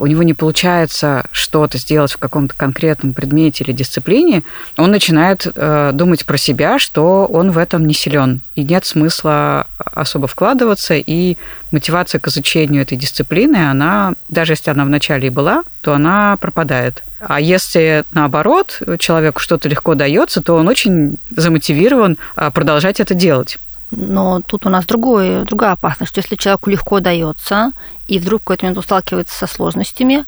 у 0.00 0.06
него 0.06 0.22
не 0.22 0.34
получается 0.34 1.24
что-то 1.30 1.78
сделать 1.78 2.12
в 2.12 2.18
каком-то 2.18 2.54
конкретном 2.54 3.14
предмете 3.14 3.64
или 3.64 3.72
дисциплине, 3.72 4.42
он 4.76 4.90
начинает 4.90 5.46
э, 5.46 5.90
думать 5.94 6.26
про 6.26 6.36
себя, 6.36 6.78
что 6.78 7.24
он 7.24 7.50
в 7.50 7.58
этом 7.58 7.86
не 7.86 7.94
силен, 7.94 8.42
и 8.54 8.64
нет 8.64 8.84
смысла 8.84 9.66
особо 9.78 10.26
вкладываться, 10.26 10.94
и 10.94 11.38
мотивация 11.70 12.18
к 12.20 12.28
изучению 12.28 12.82
этой 12.82 12.98
дисциплины, 12.98 13.56
она, 13.70 14.12
даже 14.28 14.52
если 14.52 14.70
она 14.70 14.84
вначале 14.84 15.28
и 15.28 15.30
была, 15.30 15.62
то 15.80 15.94
она 15.94 16.36
пропадает. 16.36 17.02
А 17.20 17.40
если 17.40 18.04
наоборот 18.10 18.82
человеку 18.98 19.40
что-то 19.40 19.68
легко 19.68 19.94
дается, 19.94 20.42
то 20.42 20.54
он 20.54 20.68
очень 20.68 21.16
замотивирован 21.30 22.18
а, 22.34 22.50
продолжать 22.50 23.00
это 23.00 23.14
делать. 23.14 23.58
Но 23.94 24.40
тут 24.40 24.66
у 24.66 24.70
нас 24.70 24.86
другое, 24.86 25.44
другая 25.44 25.72
опасность, 25.72 26.10
что 26.10 26.20
если 26.20 26.34
человеку 26.36 26.70
легко 26.70 27.00
дается, 27.00 27.72
и 28.08 28.18
вдруг 28.18 28.40
в 28.40 28.44
какой-то 28.44 28.64
момент 28.64 28.78
он 28.78 28.84
сталкивается 28.84 29.36
со 29.36 29.46
сложностями, 29.46 30.24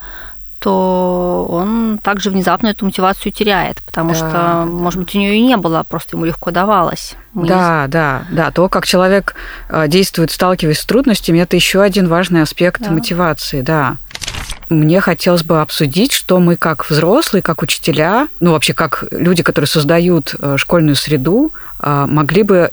то 0.59 1.45
он 1.49 1.99
также 2.01 2.29
внезапно 2.31 2.67
эту 2.67 2.85
мотивацию 2.85 3.31
теряет, 3.31 3.81
потому 3.83 4.11
Да, 4.11 4.15
что, 4.15 4.31
да. 4.31 4.65
может 4.65 4.99
быть, 4.99 5.13
у 5.15 5.19
нее 5.19 5.35
и 5.35 5.41
не 5.41 5.57
было, 5.57 5.83
просто 5.83 6.15
ему 6.15 6.25
легко 6.25 6.51
давалось. 6.51 7.15
Мы 7.33 7.47
Да, 7.47 7.85
да, 7.87 8.23
да. 8.31 8.51
То, 8.51 8.69
как 8.69 8.85
человек 8.87 9.35
э, 9.69 9.87
действует, 9.87 10.31
сталкиваясь 10.31 10.79
с 10.79 10.85
трудностями, 10.85 11.39
это 11.39 11.55
еще 11.55 11.81
один 11.81 12.07
важный 12.07 12.41
аспект 12.41 12.81
Да. 12.81 12.91
мотивации, 12.91 13.61
да. 13.61 13.97
Мне 14.69 15.01
хотелось 15.01 15.43
бы 15.43 15.61
обсудить, 15.61 16.11
что 16.11 16.39
мы 16.39 16.55
как 16.55 16.89
взрослые, 16.89 17.43
как 17.43 17.61
учителя, 17.61 18.27
ну 18.39 18.51
вообще 18.53 18.73
как 18.73 19.03
люди, 19.11 19.43
которые 19.43 19.67
создают 19.67 20.35
э, 20.39 20.55
школьную 20.57 20.95
среду, 20.95 21.51
э, 21.79 22.05
могли 22.07 22.41
бы 22.43 22.71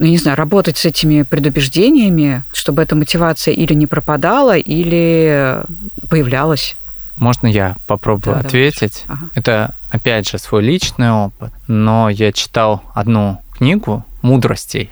ну, 0.00 0.06
не 0.06 0.16
знаю, 0.16 0.36
работать 0.36 0.78
с 0.78 0.84
этими 0.84 1.22
предубеждениями, 1.22 2.42
чтобы 2.52 2.82
эта 2.82 2.96
мотивация 2.96 3.54
или 3.54 3.74
не 3.74 3.86
пропадала, 3.86 4.56
или 4.56 5.62
появлялась. 6.08 6.74
Можно 7.16 7.46
я 7.48 7.76
попробую 7.86 8.36
Да, 8.36 8.42
давай. 8.42 8.46
ответить? 8.46 9.04
Ага. 9.06 9.28
Это, 9.34 9.74
опять 9.90 10.28
же, 10.28 10.38
свой 10.38 10.62
личный 10.62 11.10
опыт, 11.12 11.52
но 11.68 12.08
я 12.08 12.32
читал 12.32 12.82
одну 12.94 13.42
книгу 13.56 14.04
«Мудростей», 14.22 14.90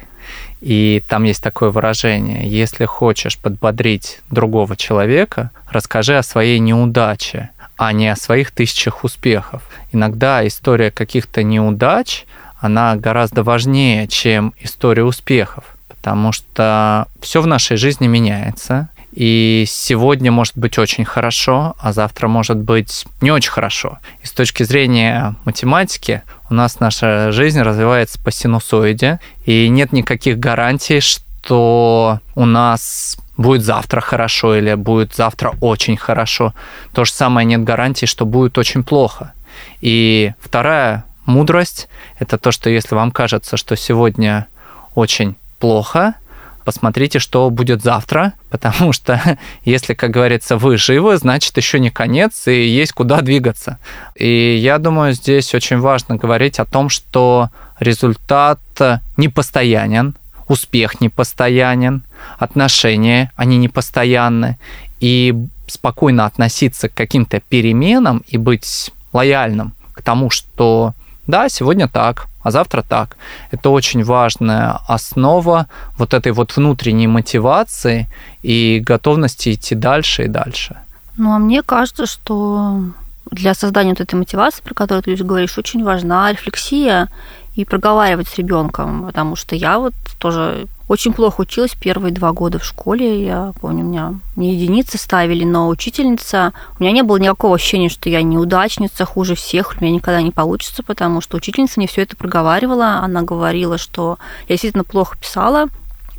и 0.60 1.02
там 1.08 1.24
есть 1.24 1.42
такое 1.42 1.70
выражение, 1.70 2.48
если 2.48 2.84
хочешь 2.84 3.38
подбодрить 3.38 4.18
другого 4.30 4.76
человека, 4.76 5.50
расскажи 5.70 6.18
о 6.18 6.22
своей 6.22 6.58
неудаче, 6.58 7.50
а 7.76 7.92
не 7.92 8.08
о 8.08 8.16
своих 8.16 8.50
тысячах 8.50 9.04
успехов. 9.04 9.62
Иногда 9.92 10.46
история 10.46 10.90
каких-то 10.90 11.42
неудач, 11.42 12.26
она 12.60 12.96
гораздо 12.96 13.42
важнее, 13.42 14.08
чем 14.08 14.54
история 14.60 15.04
успехов, 15.04 15.64
потому 15.88 16.32
что 16.32 17.06
все 17.20 17.40
в 17.40 17.46
нашей 17.46 17.76
жизни 17.76 18.06
меняется, 18.06 18.88
и 19.12 19.64
сегодня 19.66 20.30
может 20.30 20.56
быть 20.56 20.78
очень 20.78 21.04
хорошо, 21.04 21.74
а 21.80 21.92
завтра 21.92 22.28
может 22.28 22.58
быть 22.58 23.06
не 23.20 23.30
очень 23.30 23.50
хорошо. 23.50 23.98
И 24.22 24.26
с 24.26 24.32
точки 24.32 24.62
зрения 24.62 25.34
математики 25.44 26.22
у 26.50 26.54
нас 26.54 26.78
наша 26.78 27.32
жизнь 27.32 27.60
развивается 27.60 28.22
по 28.22 28.30
синусоиде, 28.30 29.18
и 29.44 29.68
нет 29.68 29.92
никаких 29.92 30.38
гарантий, 30.38 31.00
что 31.00 32.20
у 32.34 32.44
нас 32.44 33.16
будет 33.36 33.64
завтра 33.64 34.00
хорошо 34.00 34.56
или 34.56 34.74
будет 34.74 35.14
завтра 35.14 35.54
очень 35.60 35.96
хорошо. 35.96 36.52
То 36.92 37.04
же 37.04 37.12
самое 37.12 37.46
нет 37.46 37.64
гарантии, 37.64 38.06
что 38.06 38.26
будет 38.26 38.58
очень 38.58 38.82
плохо. 38.82 39.32
И 39.80 40.32
вторая 40.40 41.04
мудрость– 41.28 41.88
это 42.18 42.38
то, 42.38 42.50
что 42.50 42.70
если 42.70 42.94
вам 42.94 43.12
кажется, 43.12 43.56
что 43.56 43.76
сегодня 43.76 44.48
очень 44.94 45.36
плохо, 45.60 46.14
посмотрите, 46.64 47.18
что 47.18 47.48
будет 47.50 47.82
завтра, 47.82 48.32
потому 48.50 48.92
что 48.92 49.20
если, 49.64 49.94
как 49.94 50.10
говорится, 50.10 50.56
вы 50.56 50.76
живы, 50.76 51.16
значит, 51.18 51.56
еще 51.56 51.78
не 51.78 51.90
конец, 51.90 52.48
и 52.48 52.66
есть 52.66 52.92
куда 52.92 53.20
двигаться. 53.20 53.78
И 54.16 54.56
я 54.56 54.78
думаю, 54.78 55.12
здесь 55.12 55.54
очень 55.54 55.78
важно 55.78 56.16
говорить 56.16 56.58
о 56.58 56.64
том, 56.64 56.88
что 56.88 57.50
результат 57.78 58.60
не 59.16 59.28
постоянен, 59.28 60.16
успех 60.48 61.00
не 61.00 61.08
постоянен, 61.08 62.02
отношения, 62.38 63.30
они 63.36 63.58
не 63.58 63.68
постоянны, 63.68 64.58
и 65.00 65.34
спокойно 65.68 66.24
относиться 66.24 66.88
к 66.88 66.94
каким-то 66.94 67.40
переменам 67.40 68.24
и 68.26 68.36
быть 68.38 68.90
лояльным 69.12 69.74
к 69.92 70.02
тому, 70.02 70.30
что 70.30 70.94
да, 71.28 71.48
сегодня 71.48 71.86
так, 71.86 72.26
а 72.42 72.50
завтра 72.50 72.82
так. 72.82 73.16
Это 73.52 73.70
очень 73.70 74.02
важная 74.02 74.80
основа 74.88 75.66
вот 75.98 76.14
этой 76.14 76.32
вот 76.32 76.56
внутренней 76.56 77.06
мотивации 77.06 78.08
и 78.42 78.82
готовности 78.84 79.52
идти 79.52 79.74
дальше 79.74 80.24
и 80.24 80.28
дальше. 80.28 80.76
Ну, 81.18 81.32
а 81.34 81.38
мне 81.38 81.62
кажется, 81.62 82.06
что 82.06 82.80
для 83.30 83.54
создания 83.54 83.90
вот 83.90 84.00
этой 84.00 84.14
мотивации, 84.14 84.62
про 84.62 84.74
которую 84.74 85.02
ты 85.02 85.24
говоришь, 85.24 85.58
очень 85.58 85.84
важна 85.84 86.32
рефлексия 86.32 87.08
и 87.54 87.64
проговаривать 87.64 88.28
с 88.28 88.36
ребенком, 88.36 89.06
потому 89.06 89.34
что 89.34 89.56
я 89.56 89.78
вот 89.78 89.94
тоже 90.18 90.66
очень 90.88 91.12
плохо 91.12 91.42
училась 91.42 91.74
первые 91.74 92.12
два 92.12 92.32
года 92.32 92.58
в 92.58 92.64
школе. 92.64 93.24
Я 93.24 93.52
помню, 93.60 93.84
у 93.84 93.88
меня 93.88 94.14
не 94.36 94.54
единицы 94.54 94.96
ставили, 94.96 95.44
но 95.44 95.68
учительница... 95.68 96.52
У 96.78 96.82
меня 96.82 96.92
не 96.92 97.02
было 97.02 97.18
никакого 97.18 97.56
ощущения, 97.56 97.90
что 97.90 98.08
я 98.08 98.22
неудачница, 98.22 99.04
хуже 99.04 99.34
всех, 99.34 99.74
у 99.76 99.84
меня 99.84 99.94
никогда 99.94 100.22
не 100.22 100.30
получится, 100.30 100.82
потому 100.82 101.20
что 101.20 101.36
учительница 101.36 101.74
мне 101.76 101.86
все 101.86 102.02
это 102.02 102.16
проговаривала. 102.16 103.00
Она 103.00 103.22
говорила, 103.22 103.76
что 103.76 104.18
я 104.48 104.54
действительно 104.54 104.84
плохо 104.84 105.18
писала, 105.18 105.66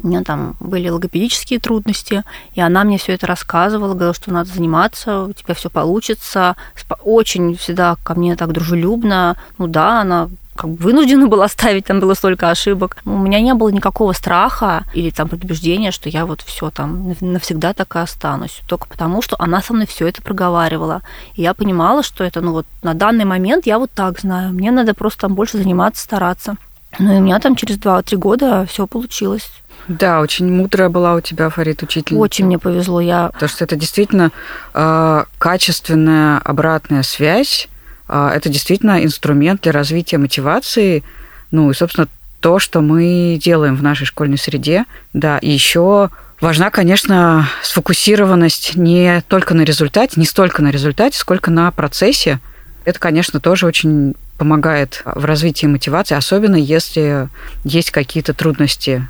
у 0.01 0.07
меня 0.07 0.23
там 0.23 0.55
были 0.59 0.89
логопедические 0.89 1.59
трудности, 1.59 2.23
и 2.53 2.61
она 2.61 2.83
мне 2.83 2.97
все 2.97 3.13
это 3.13 3.27
рассказывала, 3.27 3.93
говорила, 3.93 4.13
что 4.13 4.31
надо 4.31 4.49
заниматься, 4.49 5.23
у 5.23 5.33
тебя 5.33 5.53
все 5.53 5.69
получится. 5.69 6.55
Очень 7.03 7.55
всегда 7.55 7.95
ко 8.03 8.15
мне 8.15 8.35
так 8.35 8.51
дружелюбно. 8.51 9.37
Ну 9.57 9.67
да, 9.67 10.01
она 10.01 10.29
как 10.59 10.71
бы 10.71 10.83
вынуждена 10.83 11.27
была 11.33 11.47
ставить, 11.47 11.85
там 11.85 11.99
было 11.99 12.13
столько 12.13 12.49
ошибок. 12.49 12.97
У 13.05 13.17
меня 13.17 13.39
не 13.39 13.53
было 13.53 13.69
никакого 13.69 14.11
страха 14.13 14.83
или 14.93 15.09
там 15.09 15.29
предубеждения, 15.29 15.91
что 15.91 16.09
я 16.09 16.25
вот 16.25 16.41
все 16.41 16.69
там 16.69 17.15
навсегда 17.21 17.73
так 17.73 17.95
и 17.95 17.99
останусь. 17.99 18.61
Только 18.67 18.87
потому, 18.87 19.21
что 19.21 19.35
она 19.39 19.61
со 19.61 19.73
мной 19.73 19.87
все 19.87 20.07
это 20.07 20.21
проговаривала. 20.21 21.01
И 21.35 21.41
я 21.41 21.53
понимала, 21.53 22.03
что 22.03 22.23
это, 22.23 22.41
ну 22.41 22.51
вот 22.51 22.65
на 22.83 22.93
данный 22.93 23.25
момент 23.25 23.65
я 23.65 23.79
вот 23.79 23.91
так 23.91 24.19
знаю. 24.19 24.53
Мне 24.53 24.71
надо 24.71 24.93
просто 24.93 25.21
там 25.21 25.35
больше 25.35 25.57
заниматься, 25.57 26.03
стараться. 26.03 26.57
Ну 26.97 27.15
и 27.15 27.17
у 27.17 27.21
меня 27.21 27.39
там 27.39 27.55
через 27.55 27.77
2-3 27.77 28.17
года 28.17 28.65
все 28.67 28.87
получилось. 28.87 29.49
Да, 29.87 30.21
очень 30.21 30.51
мудрая 30.51 30.89
была 30.89 31.15
у 31.15 31.21
тебя, 31.21 31.49
Фарид, 31.49 31.83
учительница. 31.83 32.21
Очень 32.21 32.45
мне 32.45 32.59
повезло. 32.59 32.99
Я... 33.01 33.29
Потому 33.33 33.49
что 33.49 33.63
это 33.63 33.75
действительно 33.75 34.31
э, 34.73 35.23
качественная 35.37 36.39
обратная 36.39 37.03
связь. 37.03 37.67
Э, 38.07 38.31
это 38.35 38.49
действительно 38.49 39.03
инструмент 39.03 39.61
для 39.61 39.71
развития 39.71 40.17
мотивации. 40.17 41.03
Ну 41.51 41.71
и, 41.71 41.73
собственно, 41.73 42.07
то, 42.39 42.59
что 42.59 42.81
мы 42.81 43.39
делаем 43.41 43.75
в 43.75 43.83
нашей 43.83 44.05
школьной 44.05 44.37
среде. 44.37 44.85
Да, 45.13 45.37
и 45.39 45.49
еще 45.49 46.09
важна, 46.39 46.69
конечно, 46.69 47.49
сфокусированность 47.63 48.75
не 48.75 49.23
только 49.27 49.53
на 49.53 49.61
результате, 49.61 50.19
не 50.19 50.25
столько 50.25 50.61
на 50.61 50.69
результате, 50.69 51.17
сколько 51.17 51.51
на 51.51 51.71
процессе. 51.71 52.39
Это, 52.85 52.99
конечно, 52.99 53.39
тоже 53.39 53.65
очень 53.65 54.15
помогает 54.39 55.03
в 55.05 55.25
развитии 55.25 55.67
мотивации, 55.67 56.15
особенно 56.15 56.55
если 56.55 57.27
есть 57.65 57.91
какие-то 57.91 58.33
трудности 58.33 59.07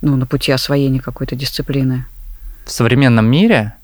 ну, 0.00 0.16
на 0.16 0.26
пути 0.26 0.52
освоения 0.52 1.00
какой-то 1.00 1.34
дисциплины. 1.34 2.06
В 2.64 2.70
современном 2.70 3.26
мире 3.26 3.74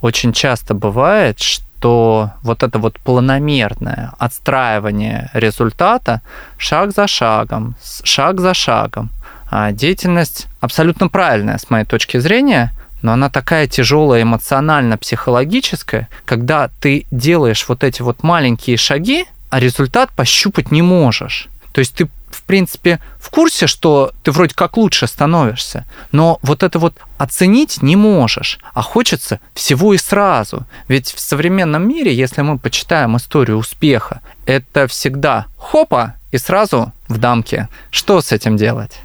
очень 0.00 0.32
часто 0.32 0.74
бывает, 0.74 1.38
что 1.38 2.32
вот 2.42 2.62
это 2.64 2.78
вот 2.78 2.98
планомерное 2.98 4.12
отстраивание 4.18 5.30
результата 5.32 6.20
шаг 6.58 6.92
за 6.92 7.06
шагом, 7.06 7.76
шаг 8.02 8.40
за 8.40 8.52
шагом, 8.52 9.10
а 9.48 9.70
деятельность 9.70 10.48
абсолютно 10.60 11.08
правильная 11.08 11.56
с 11.56 11.70
моей 11.70 11.84
точки 11.84 12.18
зрения, 12.18 12.72
но 13.00 13.12
она 13.12 13.30
такая 13.30 13.68
тяжелая 13.68 14.22
эмоционально-психологическая, 14.22 16.08
когда 16.24 16.68
ты 16.80 17.06
делаешь 17.12 17.64
вот 17.68 17.84
эти 17.84 18.02
вот 18.02 18.24
маленькие 18.24 18.76
шаги, 18.76 19.26
а 19.56 19.58
результат 19.58 20.10
пощупать 20.10 20.70
не 20.70 20.82
можешь. 20.82 21.48
То 21.72 21.78
есть 21.78 21.94
ты 21.94 22.08
в 22.28 22.42
принципе, 22.42 23.00
в 23.18 23.30
курсе, 23.30 23.66
что 23.66 24.12
ты 24.22 24.30
вроде 24.30 24.54
как 24.54 24.76
лучше 24.76 25.06
становишься, 25.06 25.86
но 26.12 26.38
вот 26.42 26.62
это 26.62 26.78
вот 26.78 26.98
оценить 27.16 27.82
не 27.82 27.96
можешь, 27.96 28.58
а 28.74 28.82
хочется 28.82 29.40
всего 29.54 29.94
и 29.94 29.98
сразу. 29.98 30.66
Ведь 30.88 31.10
в 31.10 31.18
современном 31.18 31.88
мире, 31.88 32.14
если 32.14 32.42
мы 32.42 32.58
почитаем 32.58 33.16
историю 33.16 33.56
успеха, 33.56 34.20
это 34.44 34.86
всегда 34.88 35.46
хопа 35.56 36.16
и 36.30 36.36
сразу 36.36 36.92
в 37.08 37.16
дамке. 37.16 37.70
Что 37.90 38.20
с 38.20 38.32
этим 38.32 38.58
делать? 38.58 39.00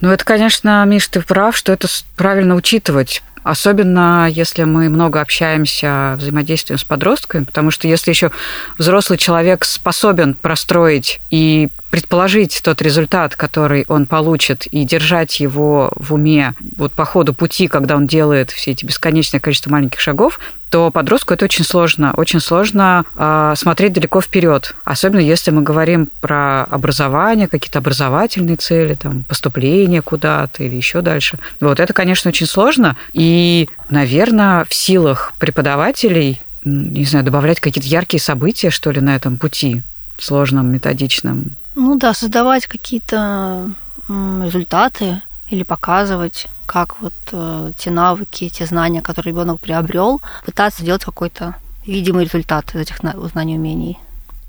Ну, 0.00 0.10
это, 0.10 0.24
конечно, 0.24 0.84
Миш, 0.84 1.06
ты 1.06 1.20
прав, 1.20 1.56
что 1.56 1.72
это 1.72 1.86
правильно 2.16 2.56
учитывать. 2.56 3.22
Особенно 3.46 4.28
если 4.28 4.64
мы 4.64 4.88
много 4.88 5.20
общаемся, 5.20 6.16
взаимодействуем 6.18 6.80
с 6.80 6.82
подростками, 6.82 7.44
потому 7.44 7.70
что 7.70 7.86
если 7.86 8.10
еще 8.10 8.32
взрослый 8.76 9.18
человек 9.18 9.64
способен 9.64 10.34
простроить 10.34 11.20
и 11.30 11.68
предположить 11.90 12.60
тот 12.64 12.82
результат, 12.82 13.36
который 13.36 13.84
он 13.86 14.06
получит, 14.06 14.66
и 14.66 14.82
держать 14.82 15.38
его 15.38 15.92
в 15.94 16.14
уме 16.14 16.54
вот 16.76 16.92
по 16.92 17.04
ходу 17.04 17.34
пути, 17.34 17.68
когда 17.68 17.94
он 17.94 18.08
делает 18.08 18.50
все 18.50 18.72
эти 18.72 18.84
бесконечное 18.84 19.38
количество 19.38 19.70
маленьких 19.70 20.00
шагов, 20.00 20.40
то 20.70 20.90
подростку 20.90 21.34
это 21.34 21.44
очень 21.44 21.64
сложно. 21.64 22.12
Очень 22.16 22.40
сложно 22.40 23.04
э, 23.14 23.54
смотреть 23.56 23.92
далеко 23.92 24.20
вперед. 24.20 24.74
Особенно 24.84 25.20
если 25.20 25.50
мы 25.50 25.62
говорим 25.62 26.10
про 26.20 26.64
образование, 26.64 27.48
какие-то 27.48 27.78
образовательные 27.78 28.56
цели, 28.56 28.94
там, 28.94 29.22
поступление 29.24 30.02
куда-то 30.02 30.64
или 30.64 30.76
еще 30.76 31.02
дальше. 31.02 31.38
Вот 31.60 31.80
это, 31.80 31.92
конечно, 31.92 32.28
очень 32.28 32.46
сложно. 32.46 32.96
И, 33.12 33.68
наверное, 33.90 34.64
в 34.64 34.74
силах 34.74 35.32
преподавателей 35.38 36.42
не 36.66 37.04
знаю, 37.04 37.24
добавлять 37.24 37.60
какие-то 37.60 37.88
яркие 37.88 38.20
события, 38.20 38.70
что 38.70 38.90
ли, 38.90 39.00
на 39.00 39.14
этом 39.14 39.38
пути 39.38 39.82
сложном, 40.18 40.66
методичном. 40.66 41.52
Ну 41.74 41.96
да, 41.96 42.12
создавать 42.12 42.66
какие-то 42.66 43.70
результаты 44.08 45.22
или 45.48 45.62
показывать, 45.62 46.48
как 46.66 47.00
вот 47.00 47.14
э, 47.32 47.72
те 47.76 47.90
навыки, 47.90 48.48
те 48.48 48.66
знания, 48.66 49.02
которые 49.02 49.32
ребенок 49.32 49.60
приобрел, 49.60 50.20
пытаться 50.44 50.84
делать 50.84 51.04
какой-то 51.04 51.54
видимый 51.86 52.24
результат 52.24 52.74
из 52.74 52.80
этих 52.80 52.98
знаний 52.98 53.54
и 53.54 53.58
умений. 53.58 53.98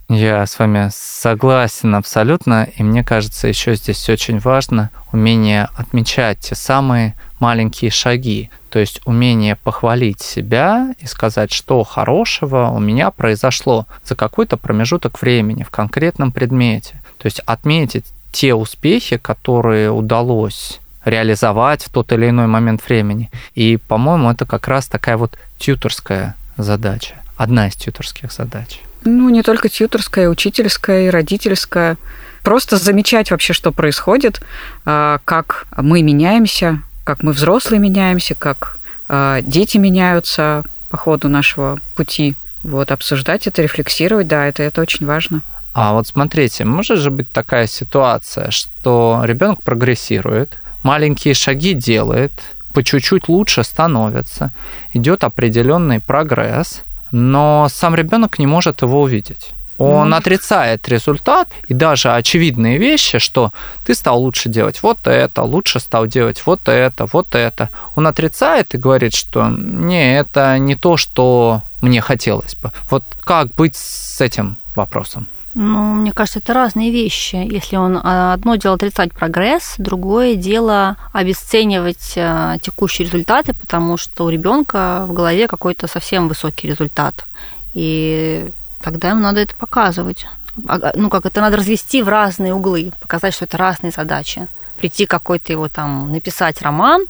Я 0.10 0.46
с 0.46 0.58
вами 0.58 0.90
согласен 0.92 1.94
абсолютно, 1.94 2.64
и 2.64 2.82
мне 2.82 3.04
кажется, 3.04 3.50
еще 3.50 3.76
здесь 3.76 4.08
очень 4.10 4.40
важно 4.40 4.90
умение 5.12 5.68
отмечать 5.76 6.40
те 6.40 6.56
самые 6.56 7.14
маленькие 7.40 7.92
шаги, 7.92 8.50
то 8.70 8.80
есть 8.80 9.02
умение 9.04 9.58
похвалить 9.58 10.22
себя 10.22 10.96
и 11.00 11.06
сказать, 11.06 11.52
что 11.52 11.84
хорошего 11.84 12.70
у 12.70 12.80
меня 12.80 13.12
произошло 13.12 13.86
за 14.06 14.16
какой-то 14.16 14.56
промежуток 14.56 15.22
времени 15.22 15.64
в 15.64 15.72
конкретном 15.72 16.32
предмете. 16.32 17.02
То 17.18 17.26
есть 17.26 17.42
отметить 17.42 18.06
те 18.32 18.54
успехи, 18.54 19.18
которые 19.18 19.92
удалось 19.92 20.80
реализовать 21.08 21.84
в 21.84 21.90
тот 21.90 22.12
или 22.12 22.30
иной 22.30 22.48
момент 22.48 22.82
времени. 22.88 23.30
И, 23.56 23.78
по-моему, 23.78 24.32
это 24.32 24.46
как 24.46 24.68
раз 24.68 24.88
такая 24.88 25.18
вот 25.18 25.38
тьюторская 25.58 26.36
задача, 26.58 27.16
одна 27.38 27.68
из 27.68 27.76
тьюторских 27.76 28.32
задач. 28.32 28.82
Ну, 29.04 29.30
не 29.30 29.44
только 29.44 29.70
тьюторская, 29.70 30.30
учительская, 30.30 31.08
и 31.08 31.10
родительская. 31.10 31.98
Просто 32.44 32.78
замечать 32.78 33.32
вообще, 33.32 33.54
что 33.54 33.72
происходит, 33.72 34.42
а, 34.86 35.20
как 35.26 35.68
мы 35.76 36.02
меняемся, 36.02 36.82
как 37.04 37.24
мы 37.24 37.32
взрослые 37.32 37.80
меняемся, 37.80 38.36
как 38.36 38.78
а, 39.10 39.42
дети 39.42 39.78
меняются 39.78 40.64
по 40.90 40.98
ходу 40.98 41.30
нашего 41.30 41.80
пути. 41.96 42.36
Вот, 42.64 42.92
обсуждать 42.92 43.48
это, 43.48 43.62
рефлексировать, 43.62 44.28
да, 44.28 44.46
это, 44.46 44.64
это 44.64 44.82
очень 44.82 45.06
важно. 45.06 45.42
А 45.74 45.94
вот 45.94 46.08
смотрите, 46.08 46.66
может 46.66 47.00
же 47.00 47.12
быть 47.12 47.32
такая 47.32 47.68
ситуация, 47.68 48.50
что 48.50 49.22
ребенок 49.24 49.62
прогрессирует, 49.62 50.58
маленькие 50.88 51.34
шаги 51.34 51.74
делает, 51.74 52.32
по 52.74 52.82
чуть-чуть 52.82 53.28
лучше 53.28 53.64
становится, 53.64 54.52
идет 54.94 55.24
определенный 55.24 56.00
прогресс, 56.00 56.84
но 57.12 57.68
сам 57.70 57.96
ребенок 57.96 58.40
не 58.40 58.48
может 58.48 58.82
его 58.82 59.02
увидеть. 59.02 59.54
Он 59.78 60.14
mm. 60.14 60.18
отрицает 60.18 60.90
результат 60.90 61.48
и 61.70 61.74
даже 61.74 62.14
очевидные 62.14 62.78
вещи, 62.78 63.20
что 63.20 63.52
ты 63.86 63.94
стал 63.94 64.22
лучше 64.22 64.50
делать 64.50 64.82
вот 64.84 65.08
это, 65.08 65.44
лучше 65.44 65.80
стал 65.80 66.08
делать 66.08 66.42
вот 66.46 66.68
это, 66.68 67.06
вот 67.14 67.36
это. 67.36 67.70
Он 67.96 68.08
отрицает 68.08 68.74
и 68.74 68.78
говорит, 68.78 69.14
что 69.14 69.50
не, 69.50 70.20
это 70.20 70.58
не 70.58 70.76
то, 70.76 70.98
что 70.98 71.62
мне 71.82 72.02
хотелось 72.02 72.56
бы. 72.56 72.72
Вот 72.90 73.04
как 73.20 73.48
быть 73.48 73.76
с 73.76 74.22
этим 74.22 74.58
вопросом? 74.76 75.28
Ну, 75.60 75.96
мне 75.96 76.12
кажется, 76.12 76.38
это 76.38 76.54
разные 76.54 76.92
вещи. 76.92 77.36
Если 77.36 77.78
он 77.78 78.00
а, 78.04 78.34
одно 78.34 78.58
дело 78.58 78.76
отрицать 78.76 79.12
прогресс, 79.12 79.74
другое 79.80 80.36
дело 80.36 80.98
обесценивать 81.14 82.14
а, 82.16 82.60
текущие 82.60 83.08
результаты, 83.08 83.56
потому 83.56 83.98
что 83.98 84.26
у 84.26 84.30
ребенка 84.30 85.08
в 85.08 85.14
голове 85.14 85.48
какой-то 85.48 85.88
совсем 85.88 86.28
высокий 86.28 86.68
результат. 86.68 87.26
И 87.74 88.52
тогда 88.82 89.10
ему 89.10 89.22
надо 89.22 89.42
это 89.42 89.56
показывать. 89.56 90.28
А, 90.68 90.92
ну, 90.94 91.10
как 91.10 91.26
это 91.26 91.42
надо 91.42 91.58
развести 91.58 92.04
в 92.04 92.08
разные 92.08 92.54
углы, 92.54 92.92
показать, 93.02 93.34
что 93.34 93.46
это 93.46 93.58
разные 93.58 93.90
задачи. 93.90 94.48
Прийти 94.78 95.08
какой-то 95.08 95.52
его 95.52 95.70
там, 95.70 96.12
написать 96.12 96.62
роман, 96.62 97.08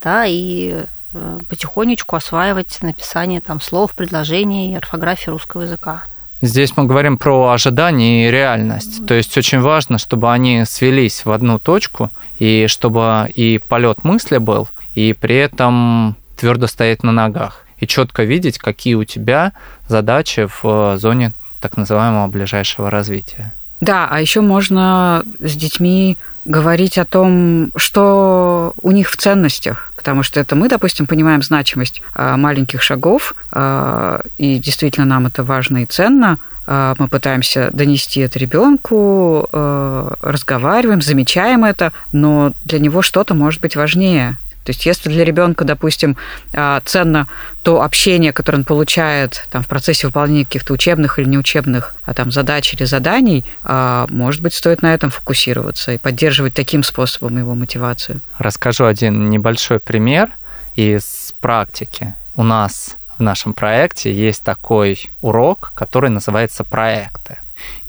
да, 0.00 0.24
и 0.24 0.84
э, 1.14 1.40
потихонечку 1.48 2.14
осваивать 2.14 2.78
написание 2.80 3.40
там 3.40 3.60
слов, 3.60 3.96
предложений 3.96 4.76
орфографии 4.76 5.30
русского 5.30 5.62
языка. 5.62 6.06
Здесь 6.40 6.76
мы 6.76 6.84
говорим 6.84 7.18
про 7.18 7.50
ожидание 7.50 8.28
и 8.28 8.30
реальность. 8.30 9.04
То 9.06 9.14
есть 9.14 9.36
очень 9.36 9.60
важно, 9.60 9.98
чтобы 9.98 10.32
они 10.32 10.64
свелись 10.64 11.24
в 11.24 11.32
одну 11.32 11.58
точку, 11.58 12.10
и 12.38 12.66
чтобы 12.68 13.28
и 13.34 13.58
полет 13.58 14.04
мысли 14.04 14.38
был, 14.38 14.68
и 14.94 15.14
при 15.14 15.36
этом 15.36 16.16
твердо 16.36 16.68
стоять 16.68 17.02
на 17.02 17.12
ногах. 17.12 17.64
и 17.78 17.86
четко 17.86 18.24
видеть, 18.24 18.58
какие 18.58 18.94
у 18.94 19.04
тебя 19.04 19.52
задачи 19.88 20.48
в 20.62 20.96
зоне 20.98 21.32
так 21.60 21.76
называемого 21.76 22.28
ближайшего 22.28 22.90
развития. 22.90 23.52
Да, 23.80 24.08
а 24.10 24.20
еще 24.20 24.40
можно 24.40 25.24
с 25.38 25.54
детьми 25.54 26.18
говорить 26.44 26.98
о 26.98 27.04
том, 27.04 27.70
что 27.76 28.72
у 28.82 28.90
них 28.90 29.10
в 29.10 29.16
ценностях, 29.16 29.87
потому 30.08 30.22
что 30.22 30.40
это 30.40 30.56
мы, 30.56 30.70
допустим, 30.70 31.04
понимаем 31.04 31.42
значимость 31.42 32.00
а, 32.14 32.38
маленьких 32.38 32.80
шагов, 32.80 33.34
а, 33.52 34.22
и 34.38 34.58
действительно 34.58 35.04
нам 35.04 35.26
это 35.26 35.44
важно 35.44 35.82
и 35.82 35.84
ценно, 35.84 36.38
а, 36.66 36.94
мы 36.98 37.08
пытаемся 37.08 37.68
донести 37.74 38.20
это 38.20 38.38
ребенку, 38.38 39.46
разговариваем, 39.52 41.02
замечаем 41.02 41.66
это, 41.66 41.92
но 42.14 42.54
для 42.64 42.78
него 42.78 43.02
что-то 43.02 43.34
может 43.34 43.60
быть 43.60 43.76
важнее. 43.76 44.38
То 44.64 44.70
есть 44.70 44.86
если 44.86 45.08
для 45.08 45.24
ребенка, 45.24 45.64
допустим, 45.64 46.16
а, 46.52 46.80
ценно 46.84 47.28
то 47.62 47.82
общение, 47.82 48.32
которое 48.32 48.58
он 48.58 48.64
получает 48.64 49.46
там, 49.50 49.62
в 49.62 49.68
процессе 49.68 50.06
выполнения 50.06 50.44
каких-то 50.44 50.72
учебных 50.72 51.18
или 51.18 51.28
неучебных 51.28 51.94
а, 52.04 52.14
там, 52.14 52.30
задач 52.30 52.74
или 52.74 52.84
заданий, 52.84 53.44
а, 53.62 54.06
может 54.10 54.42
быть, 54.42 54.54
стоит 54.54 54.82
на 54.82 54.94
этом 54.94 55.10
фокусироваться 55.10 55.92
и 55.92 55.98
поддерживать 55.98 56.54
таким 56.54 56.82
способом 56.82 57.38
его 57.38 57.54
мотивацию. 57.54 58.20
Расскажу 58.38 58.84
один 58.84 59.30
небольшой 59.30 59.80
пример 59.80 60.30
из 60.74 61.32
практики. 61.40 62.14
У 62.34 62.42
нас 62.42 62.96
в 63.18 63.22
нашем 63.22 63.52
проекте 63.52 64.12
есть 64.12 64.44
такой 64.44 65.10
урок, 65.20 65.72
который 65.74 66.08
называется 66.08 66.62
«Проекты». 66.62 67.38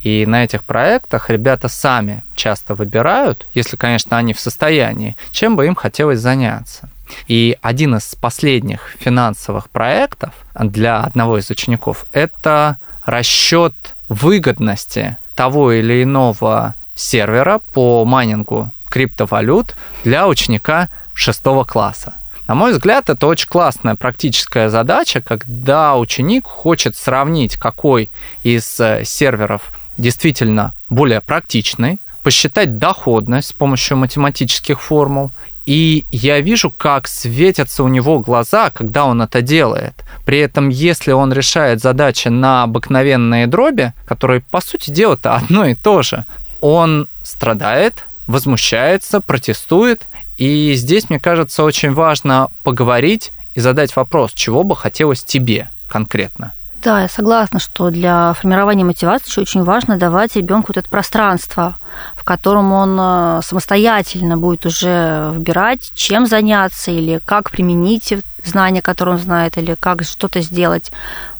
И 0.04 0.26
на 0.26 0.44
этих 0.44 0.64
проектах 0.64 1.30
ребята 1.30 1.68
сами 1.68 2.24
часто 2.36 2.74
выбирают, 2.74 3.46
если, 3.54 3.76
конечно, 3.76 4.18
они 4.18 4.34
в 4.34 4.40
состоянии, 4.40 5.18
чем 5.32 5.56
бы 5.56 5.66
им 5.66 5.76
хотелось 5.76 6.20
заняться. 6.20 6.90
И 7.28 7.58
один 7.62 7.96
из 7.96 8.16
последних 8.16 8.96
финансовых 9.00 9.70
проектов 9.70 10.34
для 10.54 11.02
одного 11.02 11.38
из 11.38 11.50
учеников– 11.50 12.06
это 12.14 12.78
расчет 13.06 13.74
выгодности 14.08 15.18
того 15.36 15.72
или 15.72 16.04
иного 16.04 16.76
сервера 16.96 17.62
по 17.74 18.06
майнингу 18.06 18.72
криптовалют 18.90 19.76
для 20.04 20.28
ученика 20.28 20.90
шестого 21.14 21.64
класса. 21.64 22.16
На 22.48 22.56
мой 22.56 22.72
взгляд, 22.72 23.10
это 23.10 23.28
очень 23.28 23.48
классная 23.48 23.96
практическая 23.96 24.70
задача, 24.70 25.22
когда 25.22 25.96
ученик 25.96 26.48
хочет 26.48 26.96
сравнить, 26.96 27.58
какой 27.58 28.10
из 28.42 28.80
э, 28.80 29.04
серверов 29.06 29.72
действительно 30.02 30.74
более 30.90 31.22
практичный, 31.22 32.00
посчитать 32.24 32.78
доходность 32.78 33.50
с 33.50 33.54
помощью 33.54 33.98
математических 33.98 34.82
формул. 34.82 35.32
И 35.66 36.06
я 36.12 36.40
вижу, 36.42 36.74
как 36.76 37.08
светятся 37.08 37.84
у 37.84 37.88
него 37.88 38.20
глаза, 38.20 38.72
когда 38.72 39.06
он 39.06 39.22
это 39.22 39.42
делает. 39.42 39.94
При 40.26 40.40
этом, 40.40 40.70
если 40.70 41.12
он 41.12 41.32
решает 41.32 41.80
задачи 41.80 42.28
на 42.28 42.64
обыкновенные 42.64 43.46
дроби, 43.46 43.94
которые, 44.06 44.42
по 44.42 44.62
сути 44.62 44.90
дела-то 44.90 45.36
одно 45.36 45.66
и 45.66 45.76
то 45.76 46.02
же, 46.02 46.26
он 46.60 47.08
страдает, 47.24 48.06
возмущается, 48.28 49.22
протестует, 49.22 50.08
и 50.38 50.74
здесь, 50.74 51.10
мне 51.10 51.20
кажется, 51.20 51.64
очень 51.64 51.94
важно 51.94 52.50
поговорить 52.64 53.32
и 53.54 53.60
задать 53.60 53.96
вопрос, 53.96 54.32
чего 54.34 54.64
бы 54.64 54.76
хотелось 54.76 55.24
тебе 55.24 55.70
конкретно. 55.88 56.54
Да, 56.82 57.02
я 57.02 57.10
согласна, 57.10 57.60
что 57.60 57.90
для 57.90 58.34
формирования 58.34 58.86
мотивации 58.86 59.42
очень 59.42 59.64
важно 59.64 59.98
давать 59.98 60.38
ребенку 60.38 60.68
вот 60.70 60.78
это 60.78 60.90
пространство, 60.90 61.76
в 62.16 62.24
котором 62.24 62.72
он 62.72 62.98
э, 62.98 63.42
самостоятельно 63.44 64.38
будет 64.38 64.66
уже 64.66 65.30
выбирать, 65.34 65.92
чем 65.94 66.26
заняться 66.26 66.92
или 66.92 67.20
как 67.26 67.52
применить 67.52 68.14
знания, 68.46 68.82
которые 68.82 69.16
он 69.16 69.22
знает, 69.22 69.58
или 69.58 69.76
как 69.76 70.04
что-то 70.04 70.40
сделать. 70.40 70.94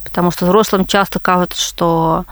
Потому 0.04 0.32
что 0.32 0.46
взрослым 0.46 0.86
часто 0.86 1.20
кажется, 1.20 1.62
что 1.62 2.26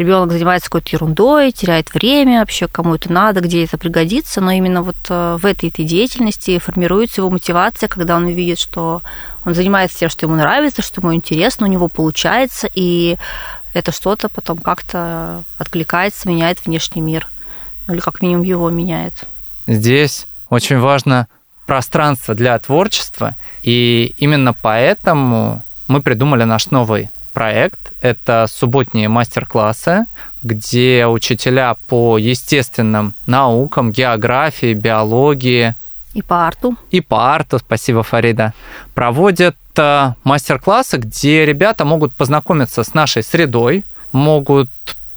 ребенок 0.00 0.32
занимается 0.32 0.68
какой-то 0.68 0.96
ерундой, 0.96 1.52
теряет 1.52 1.92
время, 1.92 2.40
вообще 2.40 2.66
кому 2.66 2.94
это 2.94 3.12
надо, 3.12 3.40
где 3.40 3.64
это 3.64 3.78
пригодится, 3.78 4.40
но 4.40 4.50
именно 4.50 4.82
вот 4.82 4.96
э, 5.08 5.36
в 5.38 5.44
этой, 5.46 5.68
этой 5.68 5.84
деятельности 5.84 6.58
формируется 6.58 7.20
его 7.20 7.30
мотивация, 7.30 7.88
когда 7.88 8.16
он 8.16 8.26
видит, 8.26 8.58
что 8.58 9.02
он 9.44 9.54
занимается 9.54 9.98
тем, 9.98 10.08
что 10.08 10.26
ему 10.26 10.36
нравится, 10.36 10.82
что 10.82 11.00
ему 11.00 11.14
интересно, 11.14 11.66
у 11.66 11.70
него 11.70 11.88
получается, 11.88 12.68
и 12.74 13.18
это 13.74 13.92
что-то 13.92 14.28
потом 14.28 14.58
как-то 14.58 15.44
откликается, 15.58 16.28
меняет 16.28 16.64
внешний 16.64 17.02
мир, 17.02 17.28
ну 17.86 17.94
или 17.94 18.00
как 18.00 18.22
минимум 18.22 18.42
его 18.42 18.70
меняет. 18.70 19.26
Здесь 19.66 20.26
очень 20.48 20.78
важно 20.78 21.28
пространство 21.66 22.34
для 22.34 22.58
творчества, 22.58 23.36
и 23.62 24.14
именно 24.18 24.54
поэтому 24.54 25.62
мы 25.88 26.02
придумали 26.02 26.44
наш 26.44 26.70
новый 26.70 27.10
проект. 27.40 27.94
Это 28.02 28.46
субботние 28.50 29.08
мастер-классы, 29.08 30.04
где 30.42 31.06
учителя 31.06 31.74
по 31.86 32.18
естественным 32.18 33.14
наукам, 33.24 33.92
географии, 33.92 34.74
биологии, 34.74 35.74
и 36.12 36.20
по 36.20 36.46
арту. 36.46 36.76
И 36.90 37.00
по 37.00 37.34
арту, 37.34 37.58
спасибо, 37.58 38.02
Фарида. 38.02 38.52
Проводят 38.94 39.56
э, 39.78 40.12
мастер-классы, 40.22 40.98
где 40.98 41.46
ребята 41.46 41.86
могут 41.86 42.12
познакомиться 42.12 42.84
с 42.84 42.92
нашей 42.92 43.22
средой, 43.22 43.84
могут 44.12 44.68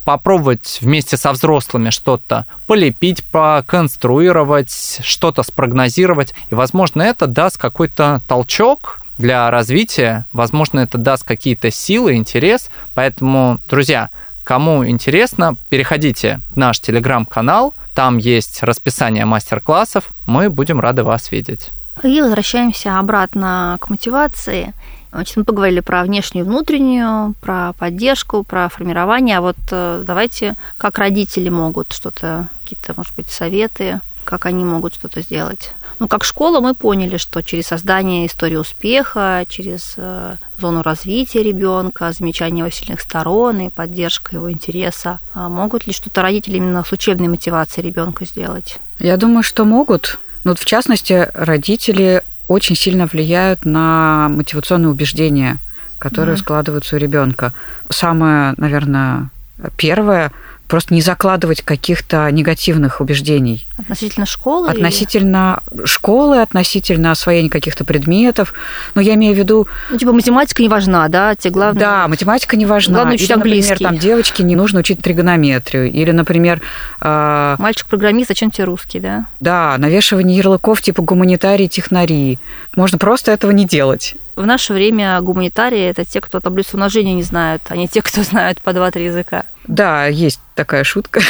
попробовать 0.06 0.78
вместе 0.80 1.18
со 1.18 1.34
взрослыми 1.34 1.90
что-то 1.90 2.46
полепить, 2.68 3.26
поконструировать, 3.26 5.02
что-то 5.04 5.44
спрогнозировать. 5.44 6.34
И, 6.50 6.56
возможно, 6.56 7.02
это 7.02 7.28
даст 7.28 7.58
какой-то 7.58 8.22
толчок 8.30 9.03
для 9.24 9.50
развития. 9.50 10.28
Возможно, 10.34 10.82
это 10.82 10.98
даст 10.98 11.24
какие-то 11.24 11.72
силы, 11.72 12.16
интерес. 12.16 12.70
Поэтому, 12.94 13.62
друзья, 13.70 14.10
кому 14.44 14.86
интересно, 14.86 15.56
переходите 15.70 16.42
в 16.52 16.58
наш 16.58 16.82
телеграм-канал. 16.82 17.74
Там 17.96 18.18
есть 18.18 18.64
расписание 18.64 19.24
мастер-классов. 19.24 20.10
Мы 20.26 20.50
будем 20.50 20.82
рады 20.82 21.04
вас 21.04 21.32
видеть. 21.32 21.72
И 22.04 22.22
возвращаемся 22.22 23.00
обратно 23.00 23.78
к 23.80 23.90
мотивации. 23.90 24.74
Значит, 25.14 25.38
мы 25.38 25.44
поговорили 25.46 25.80
про 25.80 26.04
внешнюю 26.04 26.46
и 26.46 26.50
внутреннюю, 26.50 27.34
про 27.40 27.72
поддержку, 27.74 28.44
про 28.44 28.68
формирование. 28.68 29.38
А 29.38 29.42
вот 29.42 29.58
э, 29.72 30.04
давайте, 30.06 30.56
как 30.76 30.98
родители 30.98 31.48
могут 31.48 31.94
что-то, 31.94 32.50
какие-то, 32.64 32.94
может 32.98 33.16
быть, 33.16 33.30
советы 33.30 34.02
как 34.24 34.46
они 34.46 34.64
могут 34.64 34.96
что-то 34.96 35.22
сделать. 35.22 35.72
Ну, 36.00 36.08
как 36.08 36.24
школа 36.24 36.60
мы 36.60 36.76
поняли, 36.76 37.18
что 37.18 37.42
через 37.42 37.68
создание 37.68 38.26
истории 38.26 38.56
успеха, 38.56 39.46
через 39.48 39.94
э, 39.98 40.36
зону 40.60 40.82
развития 40.82 41.44
ребенка, 41.44 42.12
замечание 42.12 42.60
его 42.60 42.72
сильных 42.72 43.02
сторон 43.02 43.60
и 43.62 43.70
поддержка 43.70 44.36
его 44.36 44.52
интереса, 44.52 45.20
а 45.34 45.50
могут 45.50 45.88
ли 45.88 45.94
что-то 45.94 46.22
родители 46.22 46.58
именно 46.58 46.84
с 46.84 46.92
учебной 46.92 47.28
мотивацией 47.28 47.88
ребенка 47.88 48.26
сделать? 48.26 48.80
Я 49.00 49.18
думаю, 49.18 49.44
что 49.44 49.66
могут. 49.66 50.20
Ну, 50.44 50.52
вот 50.52 50.60
в 50.60 50.66
частности, 50.66 51.30
родители 51.34 52.22
очень 52.48 52.76
сильно 52.76 53.06
влияют 53.06 53.66
на 53.66 54.28
мотивационные 54.30 54.90
убеждения, 54.90 55.58
которые 56.00 56.36
mm. 56.36 56.40
складываются 56.40 56.96
у 56.96 57.00
ребенка. 57.00 57.54
Самое, 57.90 58.54
наверное, 58.58 59.30
первое 59.78 60.32
просто 60.68 60.94
не 60.94 61.02
закладывать 61.02 61.62
каких-то 61.62 62.30
негативных 62.32 63.02
убеждений. 63.02 63.68
Относительно 63.78 64.26
школы? 64.26 64.70
Относительно 64.70 65.62
или... 65.72 65.86
школы, 65.86 66.42
относительно 66.42 67.12
освоения 67.12 67.50
каких-то 67.50 67.84
предметов. 67.86 68.54
Но 68.96 69.02
я 69.02 69.14
имею 69.16 69.36
в 69.36 69.38
виду... 69.38 69.68
Ну, 69.92 69.98
типа 69.98 70.14
математика 70.14 70.62
не 70.62 70.70
важна, 70.70 71.08
да? 71.10 71.36
Тебе 71.36 71.52
главное... 71.52 71.80
Да, 71.80 72.08
математика 72.08 72.56
не 72.58 72.66
важна. 72.66 72.96
Главное 72.96 73.16
учить 73.16 73.30
или, 73.30 73.36
английский. 73.36 73.72
например, 73.72 73.92
там 73.92 74.00
девочке 74.00 74.44
не 74.44 74.56
нужно 74.56 74.80
учить 74.80 75.02
тригонометрию. 75.02 75.92
Или, 75.92 76.12
например... 76.12 76.62
Э... 77.02 77.56
Мальчик-программист, 77.60 78.30
зачем 78.30 78.52
тебе 78.52 78.66
русский, 78.66 79.00
да? 79.00 79.28
Да, 79.40 79.76
навешивание 79.78 80.38
ярлыков 80.38 80.82
типа 80.82 81.02
гуманитарии, 81.02 81.68
технари. 81.68 82.40
Можно 82.76 82.98
просто 82.98 83.32
этого 83.32 83.52
не 83.52 83.66
делать. 83.66 84.16
В 84.36 84.46
наше 84.46 84.74
время 84.74 85.20
гуманитарии– 85.22 85.82
это 85.82 86.06
те, 86.06 86.20
кто 86.20 86.40
таблицу 86.40 86.78
умножения 86.78 87.14
не 87.14 87.24
знают, 87.24 87.62
а 87.70 87.76
не 87.76 87.88
те, 87.88 88.02
кто 88.02 88.24
знают 88.24 88.62
по 88.62 88.74
два-три 88.74 89.06
языка. 89.06 89.46
Да, 89.68 90.08
есть 90.08 90.40
такая 90.56 90.84
шутка. 90.84 91.22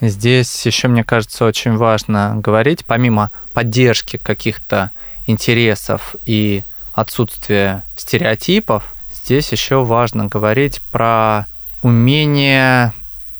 Здесь 0.00 0.66
еще, 0.66 0.88
мне 0.88 1.02
кажется, 1.02 1.44
очень 1.44 1.76
важно 1.76 2.34
говорить, 2.36 2.84
помимо 2.84 3.30
поддержки 3.52 4.18
каких-то 4.18 4.90
интересов 5.26 6.14
и 6.26 6.64
отсутствия 6.92 7.84
стереотипов, 7.96 8.94
здесь 9.12 9.50
еще 9.50 9.82
важно 9.82 10.26
говорить 10.26 10.80
про 10.92 11.46
умение 11.82 12.92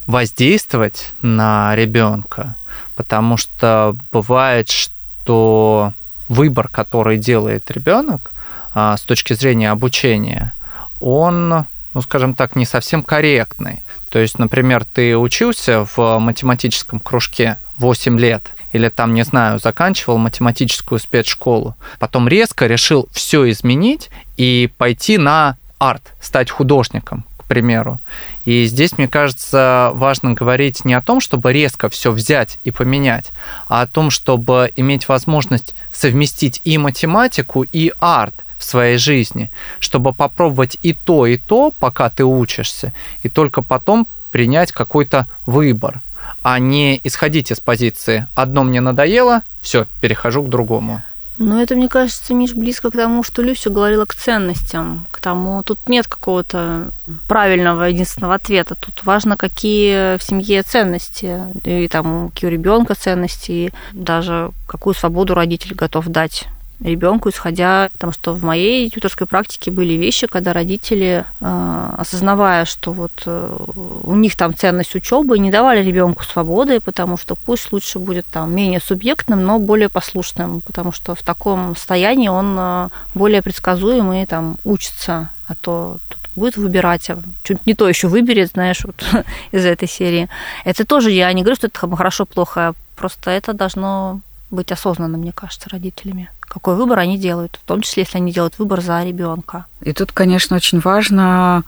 воздействовать 0.07 1.13
на 1.23 1.75
ребенка, 1.77 2.57
потому 2.97 3.37
что 3.37 3.97
бывает, 4.11 4.71
что 4.71 5.93
выбор, 6.29 6.69
который 6.69 7.19
делает 7.19 7.71
ребенок 7.71 8.33
а, 8.75 8.97
с 8.97 9.03
точки 9.03 9.33
зрения 9.35 9.71
обучения, 9.71 10.53
он, 11.01 11.49
ну, 11.95 12.03
скажем 12.03 12.35
так, 12.35 12.57
не 12.57 12.65
совсем 12.65 13.03
корректный. 13.03 13.83
То 14.11 14.19
есть, 14.19 14.39
например, 14.39 14.85
ты 14.85 15.17
учился 15.17 15.85
в 15.85 16.19
математическом 16.19 17.01
кружке 17.01 17.59
8 17.79 18.19
лет, 18.19 18.43
или 18.73 18.89
там, 18.89 19.15
не 19.15 19.23
знаю, 19.23 19.59
заканчивал 19.59 20.19
математическую 20.19 20.99
спецшколу, 20.99 21.77
потом 21.99 22.29
резко 22.29 22.67
решил 22.67 23.09
все 23.13 23.49
изменить 23.51 24.11
и 24.37 24.71
пойти 24.79 25.19
на 25.19 25.57
арт, 25.79 26.03
стать 26.21 26.51
художником, 26.51 27.25
примеру. 27.45 28.01
И 28.45 28.65
здесь, 28.67 28.99
мне 28.99 29.09
кажется, 29.09 29.91
важно 29.95 30.35
говорить 30.35 30.85
не 30.85 30.95
о 30.95 31.03
том, 31.03 31.21
чтобы 31.21 31.53
резко 31.53 31.89
все 31.89 32.11
взять 32.11 32.59
и 32.65 32.71
поменять, 32.71 33.33
а 33.69 33.83
о 33.83 33.87
том, 33.87 34.11
чтобы 34.11 34.73
иметь 34.77 35.09
возможность 35.09 35.75
совместить 35.93 36.61
и 36.65 36.79
математику, 36.79 37.63
и 37.63 37.93
арт 38.01 38.35
в 38.59 38.65
своей 38.65 38.99
жизни, 38.99 39.51
чтобы 39.81 40.13
попробовать 40.13 40.79
и 40.83 40.93
то, 40.93 41.27
и 41.27 41.37
то, 41.37 41.71
пока 41.71 42.11
ты 42.11 42.25
учишься, 42.25 42.93
и 43.23 43.29
только 43.29 43.63
потом 43.63 44.07
принять 44.31 44.73
какой-то 44.73 45.29
выбор, 45.47 46.01
а 46.43 46.59
не 46.59 47.01
исходить 47.05 47.51
из 47.51 47.61
позиции 47.61 48.27
«одно 48.35 48.65
мне 48.65 48.81
надоело, 48.81 49.43
все, 49.61 49.87
перехожу 50.01 50.43
к 50.43 50.49
другому». 50.49 51.03
Ну, 51.37 51.61
это, 51.61 51.75
мне 51.75 51.89
кажется, 51.89 52.33
Миш, 52.33 52.55
близко 52.55 52.91
к 52.91 52.97
тому, 52.97 53.25
что 53.25 53.43
Люся 53.43 53.69
говорила 53.69 54.05
к 54.05 54.15
ценностям, 54.15 55.07
к 55.11 55.21
тому, 55.21 55.63
тут 55.65 55.79
нет 55.89 56.07
какого-то 56.07 56.93
правильного 57.27 57.85
единственного 57.85 58.35
ответа. 58.35 58.77
Тут 58.77 59.05
важно, 59.05 59.37
какие 59.37 60.17
в 60.17 60.23
семье 60.23 60.63
ценности, 60.63 61.41
и 61.65 61.89
там, 61.89 62.29
какие 62.29 62.49
у 62.51 62.53
ребенка 62.53 62.95
ценности, 62.95 63.51
и 63.51 63.73
даже 63.93 64.53
какую 64.69 64.95
свободу 64.95 65.35
родитель 65.35 65.75
готов 65.75 66.07
дать 66.07 66.47
ребенку, 66.81 67.29
исходя, 67.29 67.89
потому 67.93 68.13
что 68.13 68.33
в 68.33 68.43
моей 68.43 68.91
тьюторской 68.91 69.27
практике 69.27 69.71
были 69.71 69.95
вещи, 69.95 70.27
когда 70.27 70.53
родители, 70.53 71.25
э, 71.41 71.91
осознавая, 71.99 72.65
что 72.65 72.93
вот 72.93 73.23
э, 73.27 73.57
у 74.03 74.15
них 74.15 74.37
там 74.37 74.55
ценность 74.55 74.95
учебы, 74.95 75.39
не 75.39 75.51
давали 75.51 75.83
ребенку 75.83 76.25
свободы, 76.25 76.81
потому 76.81 77.17
что 77.17 77.37
пусть 77.37 77.73
лучше 77.73 77.99
будет 77.99 78.27
там 78.27 78.55
менее 78.55 78.81
субъектным, 78.81 79.45
но 79.45 79.59
более 79.59 79.89
послушным, 79.89 80.61
потому 80.61 80.93
что 80.93 81.15
в 81.15 81.23
таком 81.23 81.77
состоянии 81.77 82.29
он 82.29 82.57
э, 82.59 82.89
более 83.15 83.43
предсказуемый, 83.43 84.27
там 84.27 84.59
учится, 84.65 85.31
а 85.47 85.55
то 85.55 85.99
будет 86.37 86.57
выбирать, 86.57 87.09
а 87.11 87.23
что-нибудь 87.45 87.67
не 87.67 87.75
то 87.75 87.89
еще 87.89 88.09
выберет, 88.09 88.51
знаешь, 88.51 88.85
вот 88.85 89.05
из 89.53 89.65
этой 89.65 89.89
серии. 89.89 90.29
Это 90.65 90.85
тоже 90.85 91.11
я 91.11 91.33
не 91.33 91.43
говорю, 91.43 91.57
что 91.57 91.69
это 91.69 91.97
хорошо, 91.97 92.27
плохо, 92.27 92.69
а 92.69 92.75
просто 92.97 93.31
это 93.31 93.53
должно 93.53 94.21
быть 94.55 94.73
осознанным, 94.73 95.21
мне 95.21 95.33
кажется, 95.33 95.69
родителями. 95.71 96.31
Какой 96.41 96.77
выбор 96.77 97.01
они 97.01 97.19
делают, 97.19 97.59
в 97.63 97.67
том 97.67 97.83
числе, 97.83 98.05
если 98.05 98.19
они 98.19 98.33
делают 98.33 98.59
выбор 98.59 98.81
за 98.81 99.05
ребенка. 99.05 99.67
И 99.83 99.93
тут, 99.93 100.13
конечно, 100.13 100.57
очень 100.57 100.81
важно 100.81 101.65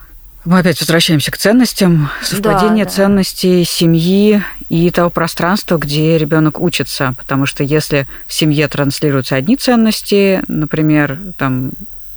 мы 0.47 0.59
опять 0.59 0.79
возвращаемся 0.79 1.29
к 1.29 1.37
ценностям, 1.37 2.09
совпадение 2.21 2.85
да, 2.85 2.89
да. 2.89 2.95
ценностей 2.95 3.65
семьи 3.65 4.41
и 4.69 4.89
того 4.91 5.09
пространства, 5.09 5.77
где 5.77 6.17
ребенок 6.17 6.61
учится. 6.61 7.15
Потому 7.17 7.45
что 7.45 7.65
если 7.65 8.07
в 8.27 8.33
семье 8.33 8.69
транслируются 8.69 9.35
одни 9.35 9.57
ценности, 9.57 10.41
например, 10.47 11.19
там 11.37 11.71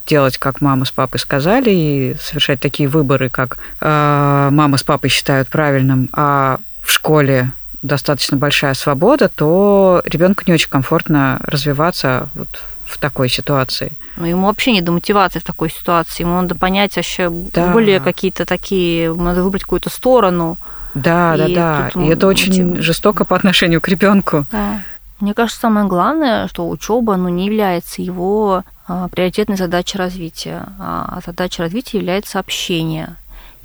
делать, 0.07 0.39
как 0.39 0.61
мама 0.61 0.85
с 0.85 0.93
папой 0.93 1.19
сказали, 1.19 1.71
и 1.71 2.17
совершать 2.21 2.61
такие 2.61 2.89
выборы, 2.89 3.31
как 3.31 3.59
э, 3.81 4.49
мама 4.53 4.77
с 4.77 4.85
папой 4.85 5.11
считают 5.11 5.49
правильным, 5.49 6.09
а 6.13 6.61
в 6.83 6.93
школе 6.93 7.51
достаточно 7.83 8.37
большая 8.37 8.75
свобода, 8.75 9.29
то 9.29 10.03
ребенку 10.05 10.45
не 10.47 10.53
очень 10.53 10.69
комфортно 10.69 11.41
развиваться 11.43 12.29
вот 12.35 12.49
в 12.85 12.99
такой 12.99 13.29
ситуации. 13.29 13.93
Ну, 14.17 14.27
ему 14.27 14.47
вообще 14.47 14.73
не 14.73 14.81
до 14.81 14.93
мотивации 14.93 15.39
в 15.39 15.45
такой 15.45 15.71
ситуации. 15.71 16.25
Ему 16.25 16.41
надо 16.41 16.55
понять 16.55 16.97
вообще 16.97 17.31
да. 17.31 17.73
более 17.73 18.01
какие-то 18.01 18.45
такие, 18.45 19.15
надо 19.15 19.43
выбрать 19.43 19.63
какую-то 19.63 19.91
сторону. 19.91 20.59
Да, 20.95 21.37
и 21.37 21.55
да, 21.55 21.91
да. 21.95 22.03
И 22.03 22.09
это 22.09 22.27
очень 22.27 22.81
жестоко 22.83 23.25
по 23.25 23.37
отношению 23.37 23.81
к 23.81 23.89
ребенку. 23.89 24.45
Да. 24.51 24.83
Мне 25.21 25.35
кажется, 25.35 25.61
самое 25.61 25.87
главное, 25.87 26.49
что 26.49 26.69
учеба 26.69 27.17
ну, 27.17 27.29
не 27.29 27.47
является 27.47 28.03
его 28.03 28.65
а, 28.89 29.09
приоритетной 29.09 29.57
задачей 29.57 29.99
развития. 29.99 30.67
А 30.79 31.21
задача 31.25 31.63
развития 31.63 31.99
является 31.99 32.39
общение. 32.39 33.17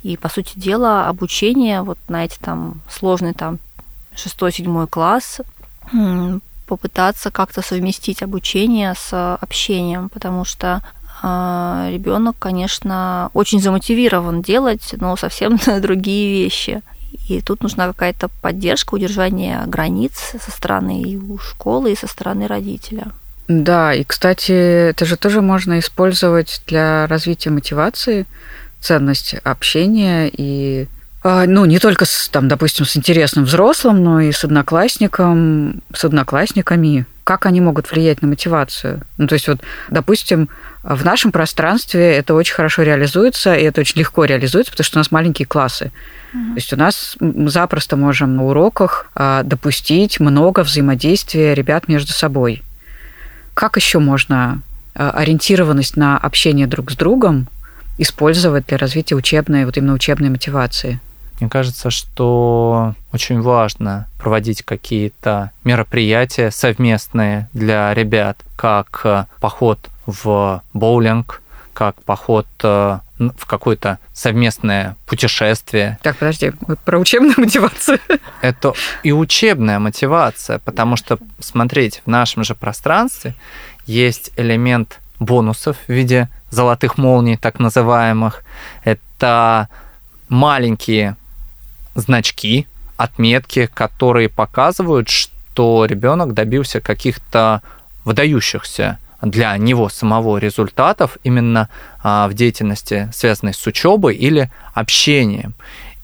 И, 0.02 0.16
по 0.16 0.28
сути 0.28 0.52
дела, 0.54 1.08
обучение 1.08 1.82
вот 1.82 1.98
на 2.08 2.24
эти 2.24 2.38
там 2.38 2.80
сложные 2.88 3.32
там 3.32 3.58
шестой-седьмой 4.16 4.86
класс, 4.86 5.40
попытаться 6.66 7.30
как-то 7.30 7.62
совместить 7.62 8.22
обучение 8.22 8.94
с 8.96 9.36
общением, 9.40 10.08
потому 10.08 10.44
что 10.44 10.82
а, 11.22 11.88
ребенок, 11.90 12.36
конечно, 12.38 13.30
очень 13.34 13.60
замотивирован 13.60 14.42
делать, 14.42 14.94
но 14.98 15.16
совсем 15.16 15.58
другие 15.80 16.42
вещи. 16.42 16.82
И 17.28 17.40
тут 17.40 17.62
нужна 17.62 17.86
какая-то 17.86 18.28
поддержка, 18.42 18.94
удержание 18.94 19.62
границ 19.66 20.34
со 20.40 20.50
стороны 20.50 21.02
и 21.02 21.16
у 21.16 21.38
школы, 21.38 21.92
и 21.92 21.96
со 21.96 22.06
стороны 22.06 22.46
родителя. 22.46 23.12
Да, 23.48 23.94
и, 23.94 24.04
кстати, 24.04 24.52
это 24.90 25.04
же 25.04 25.16
тоже 25.16 25.40
можно 25.40 25.78
использовать 25.78 26.62
для 26.66 27.06
развития 27.06 27.50
мотивации, 27.50 28.26
ценность 28.80 29.34
общения 29.44 30.28
и 30.32 30.88
ну, 31.46 31.64
не 31.64 31.78
только, 31.78 32.04
с, 32.04 32.28
там, 32.28 32.46
допустим, 32.46 32.84
с 32.84 32.96
интересным 32.96 33.46
взрослым, 33.46 34.04
но 34.04 34.20
и 34.20 34.32
с 34.32 34.44
одноклассником, 34.44 35.82
с 35.92 36.04
одноклассниками. 36.04 37.06
Как 37.24 37.46
они 37.46 37.60
могут 37.60 37.90
влиять 37.90 38.22
на 38.22 38.28
мотивацию? 38.28 39.00
Ну, 39.18 39.26
то 39.26 39.32
есть 39.32 39.48
вот, 39.48 39.60
допустим, 39.90 40.48
в 40.84 41.04
нашем 41.04 41.32
пространстве 41.32 42.14
это 42.14 42.34
очень 42.34 42.54
хорошо 42.54 42.82
реализуется, 42.82 43.56
и 43.56 43.64
это 43.64 43.80
очень 43.80 43.98
легко 43.98 44.24
реализуется, 44.24 44.70
потому 44.70 44.84
что 44.84 44.98
у 44.98 45.00
нас 45.00 45.10
маленькие 45.10 45.46
классы. 45.46 45.90
Mm-hmm. 46.32 46.48
То 46.50 46.54
есть 46.54 46.72
у 46.72 46.76
нас 46.76 47.16
мы 47.18 47.50
запросто 47.50 47.96
можем 47.96 48.36
на 48.36 48.44
уроках 48.44 49.10
а, 49.16 49.42
допустить 49.42 50.20
много 50.20 50.60
взаимодействия 50.60 51.54
ребят 51.54 51.88
между 51.88 52.12
собой. 52.12 52.62
Как 53.54 53.74
еще 53.74 53.98
можно 53.98 54.62
а, 54.94 55.10
ориентированность 55.10 55.96
на 55.96 56.16
общение 56.16 56.68
друг 56.68 56.92
с 56.92 56.94
другом 56.94 57.48
использовать 57.98 58.66
для 58.66 58.78
развития 58.78 59.16
учебной, 59.16 59.64
вот 59.64 59.76
именно 59.76 59.94
учебной 59.94 60.30
мотивации? 60.30 61.00
Мне 61.40 61.50
кажется, 61.50 61.90
что 61.90 62.94
очень 63.12 63.40
важно 63.40 64.08
проводить 64.18 64.62
какие-то 64.62 65.50
мероприятия 65.64 66.50
совместные 66.50 67.48
для 67.52 67.92
ребят, 67.92 68.38
как 68.56 69.00
э, 69.04 69.26
поход 69.40 69.78
в 70.06 70.62
боулинг, 70.72 71.42
как 71.74 72.02
поход 72.02 72.46
э, 72.62 72.98
в 73.18 73.46
какое-то 73.46 73.98
совместное 74.14 74.96
путешествие. 75.06 75.98
Так, 76.02 76.16
подожди, 76.16 76.52
вы 76.62 76.76
про 76.76 76.98
учебную 76.98 77.34
мотивацию? 77.38 77.98
Это 78.40 78.72
и 79.02 79.12
учебная 79.12 79.78
мотивация, 79.78 80.58
потому 80.58 80.96
что, 80.96 81.18
смотрите, 81.38 82.00
в 82.04 82.08
нашем 82.08 82.44
же 82.44 82.54
пространстве 82.54 83.34
есть 83.86 84.30
элемент 84.36 85.00
бонусов 85.18 85.76
в 85.86 85.92
виде 85.92 86.28
золотых 86.50 86.98
молний, 86.98 87.36
так 87.36 87.58
называемых. 87.58 88.42
Это 88.84 89.68
маленькие 90.28 91.16
значки, 91.96 92.66
отметки, 92.96 93.66
которые 93.66 94.28
показывают, 94.28 95.08
что 95.08 95.84
ребенок 95.84 96.34
добился 96.34 96.80
каких-то 96.80 97.62
выдающихся 98.04 98.98
для 99.22 99.56
него 99.56 99.88
самого 99.88 100.38
результатов 100.38 101.18
именно 101.24 101.68
а, 102.02 102.28
в 102.28 102.34
деятельности, 102.34 103.10
связанной 103.12 103.54
с 103.54 103.66
учебой 103.66 104.14
или 104.14 104.50
общением. 104.74 105.54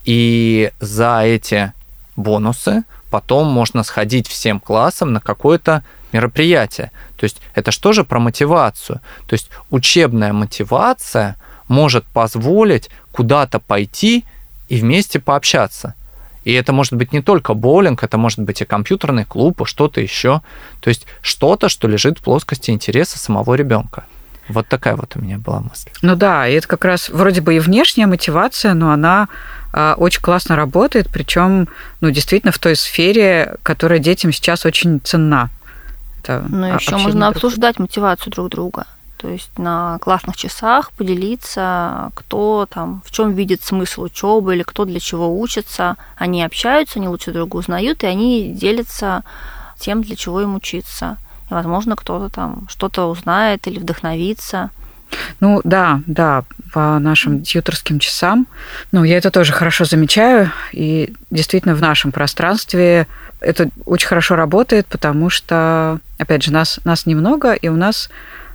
И 0.04 0.72
за 0.80 1.20
эти 1.22 1.72
бонусы 2.16 2.84
потом 3.10 3.48
можно 3.48 3.82
сходить 3.84 4.26
всем 4.26 4.58
классом 4.58 5.12
на 5.12 5.20
какое-то 5.20 5.84
мероприятие. 6.12 6.90
То 7.16 7.24
есть 7.24 7.40
это 7.54 7.70
что 7.70 7.92
же 7.92 8.04
про 8.04 8.18
мотивацию? 8.18 9.00
То 9.26 9.34
есть 9.34 9.50
учебная 9.70 10.32
мотивация 10.32 11.36
может 11.68 12.04
позволить 12.04 12.90
куда-то 13.12 13.60
пойти 13.60 14.24
и 14.72 14.76
вместе 14.76 15.20
пообщаться. 15.20 15.94
И 16.44 16.52
это 16.54 16.72
может 16.72 16.94
быть 16.94 17.12
не 17.12 17.20
только 17.20 17.52
боулинг, 17.52 18.02
это 18.02 18.16
может 18.16 18.38
быть 18.38 18.62
и 18.62 18.64
компьютерный 18.64 19.26
клуб, 19.26 19.60
и 19.60 19.64
что-то 19.66 20.00
еще. 20.00 20.40
То 20.80 20.88
есть 20.88 21.06
что-то, 21.20 21.68
что 21.68 21.88
лежит 21.88 22.18
в 22.18 22.22
плоскости 22.22 22.70
интереса 22.70 23.18
самого 23.18 23.52
ребенка. 23.52 24.04
Вот 24.48 24.66
такая 24.68 24.96
вот 24.96 25.14
у 25.14 25.20
меня 25.20 25.36
была 25.36 25.60
мысль. 25.60 25.90
Ну 26.00 26.16
да, 26.16 26.48
и 26.48 26.54
это 26.54 26.66
как 26.66 26.86
раз 26.86 27.10
вроде 27.10 27.42
бы 27.42 27.54
и 27.54 27.58
внешняя 27.58 28.06
мотивация, 28.06 28.72
но 28.72 28.92
она 28.92 29.28
а, 29.74 29.94
очень 29.98 30.22
классно 30.22 30.56
работает, 30.56 31.10
причем, 31.12 31.68
ну, 32.00 32.10
действительно 32.10 32.50
в 32.50 32.58
той 32.58 32.74
сфере, 32.74 33.56
которая 33.62 33.98
детям 33.98 34.32
сейчас 34.32 34.64
очень 34.64 35.00
ценна. 35.04 35.50
Это 36.22 36.46
ну, 36.48 36.74
еще 36.74 36.96
можно 36.96 37.28
обсуждать 37.28 37.78
мотивацию 37.78 38.32
друг 38.32 38.48
друга. 38.48 38.86
То 39.22 39.28
есть 39.28 39.56
на 39.56 39.98
классных 40.00 40.36
часах 40.36 40.90
поделиться, 40.90 42.10
кто 42.16 42.66
там, 42.68 43.02
в 43.06 43.12
чем 43.12 43.34
видит 43.34 43.62
смысл 43.62 44.02
учебы 44.02 44.56
или 44.56 44.64
кто 44.64 44.84
для 44.84 44.98
чего 44.98 45.38
учится. 45.38 45.96
Они 46.16 46.42
общаются, 46.42 46.98
они 46.98 47.06
лучше 47.06 47.30
друг 47.30 47.48
друга 47.48 47.60
узнают, 47.60 48.02
и 48.02 48.08
они 48.08 48.52
делятся 48.52 49.22
тем, 49.78 50.02
для 50.02 50.16
чего 50.16 50.40
им 50.40 50.56
учиться. 50.56 51.18
И, 51.48 51.54
возможно, 51.54 51.94
кто-то 51.94 52.34
там 52.34 52.66
что-то 52.68 53.08
узнает 53.08 53.64
или 53.68 53.78
вдохновится. 53.78 54.70
Ну 55.38 55.60
да, 55.62 56.00
да, 56.06 56.42
по 56.72 56.98
нашим 56.98 57.42
тьюторским 57.42 58.00
часам. 58.00 58.48
Ну, 58.90 59.04
я 59.04 59.18
это 59.18 59.30
тоже 59.30 59.52
хорошо 59.52 59.84
замечаю. 59.84 60.50
И 60.72 61.12
действительно 61.30 61.76
в 61.76 61.80
нашем 61.80 62.10
пространстве 62.10 63.06
это 63.38 63.68
очень 63.84 64.08
хорошо 64.08 64.34
работает, 64.34 64.86
потому 64.86 65.30
что, 65.30 66.00
опять 66.18 66.42
же, 66.42 66.52
нас, 66.52 66.80
нас 66.84 67.06
немного, 67.06 67.52
и 67.52 67.68
у 67.68 67.76
нас 67.76 68.10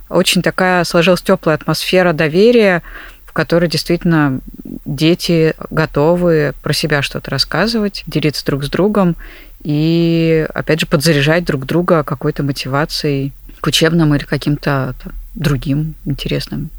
очень 0.08 0.42
такая 0.42 0.84
сложилась 0.84 1.22
теплая 1.22 1.56
атмосфера 1.56 2.12
доверия, 2.12 2.82
в 3.24 3.32
которой 3.32 3.68
действительно 3.68 4.40
дети 4.84 5.54
готовы 5.70 6.54
про 6.62 6.72
себя 6.72 7.02
что-то 7.02 7.30
рассказывать, 7.30 8.02
делиться 8.06 8.44
друг 8.44 8.64
с 8.64 8.70
другом 8.70 9.16
и, 9.62 10.46
опять 10.54 10.80
же, 10.80 10.86
подзаряжать 10.86 11.44
друг 11.44 11.66
друга 11.66 12.02
какой-то 12.04 12.42
мотивацией 12.42 13.32
к 13.60 13.66
учебным 13.66 14.14
или 14.14 14.24
каким-то 14.24 14.94
другим 15.34 15.94
интересным 16.04 16.70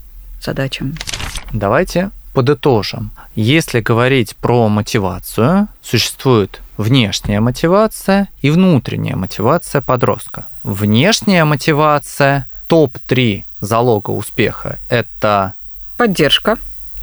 задачам. 0.41 0.95
Давайте 1.53 2.11
подытожим. 2.33 3.11
Если 3.35 3.79
говорить 3.79 4.35
про 4.35 4.69
мотивацию, 4.69 5.67
существует 5.81 6.61
внешняя 6.77 7.41
мотивация 7.41 8.29
и 8.41 8.49
внутренняя 8.49 9.15
мотивация 9.15 9.81
подростка. 9.81 10.45
Внешняя 10.63 11.43
мотивация, 11.43 12.47
топ-3 12.69 13.43
залога 13.59 14.11
успеха– 14.11 14.79
это 14.89 15.55
поддержка, 15.97 16.57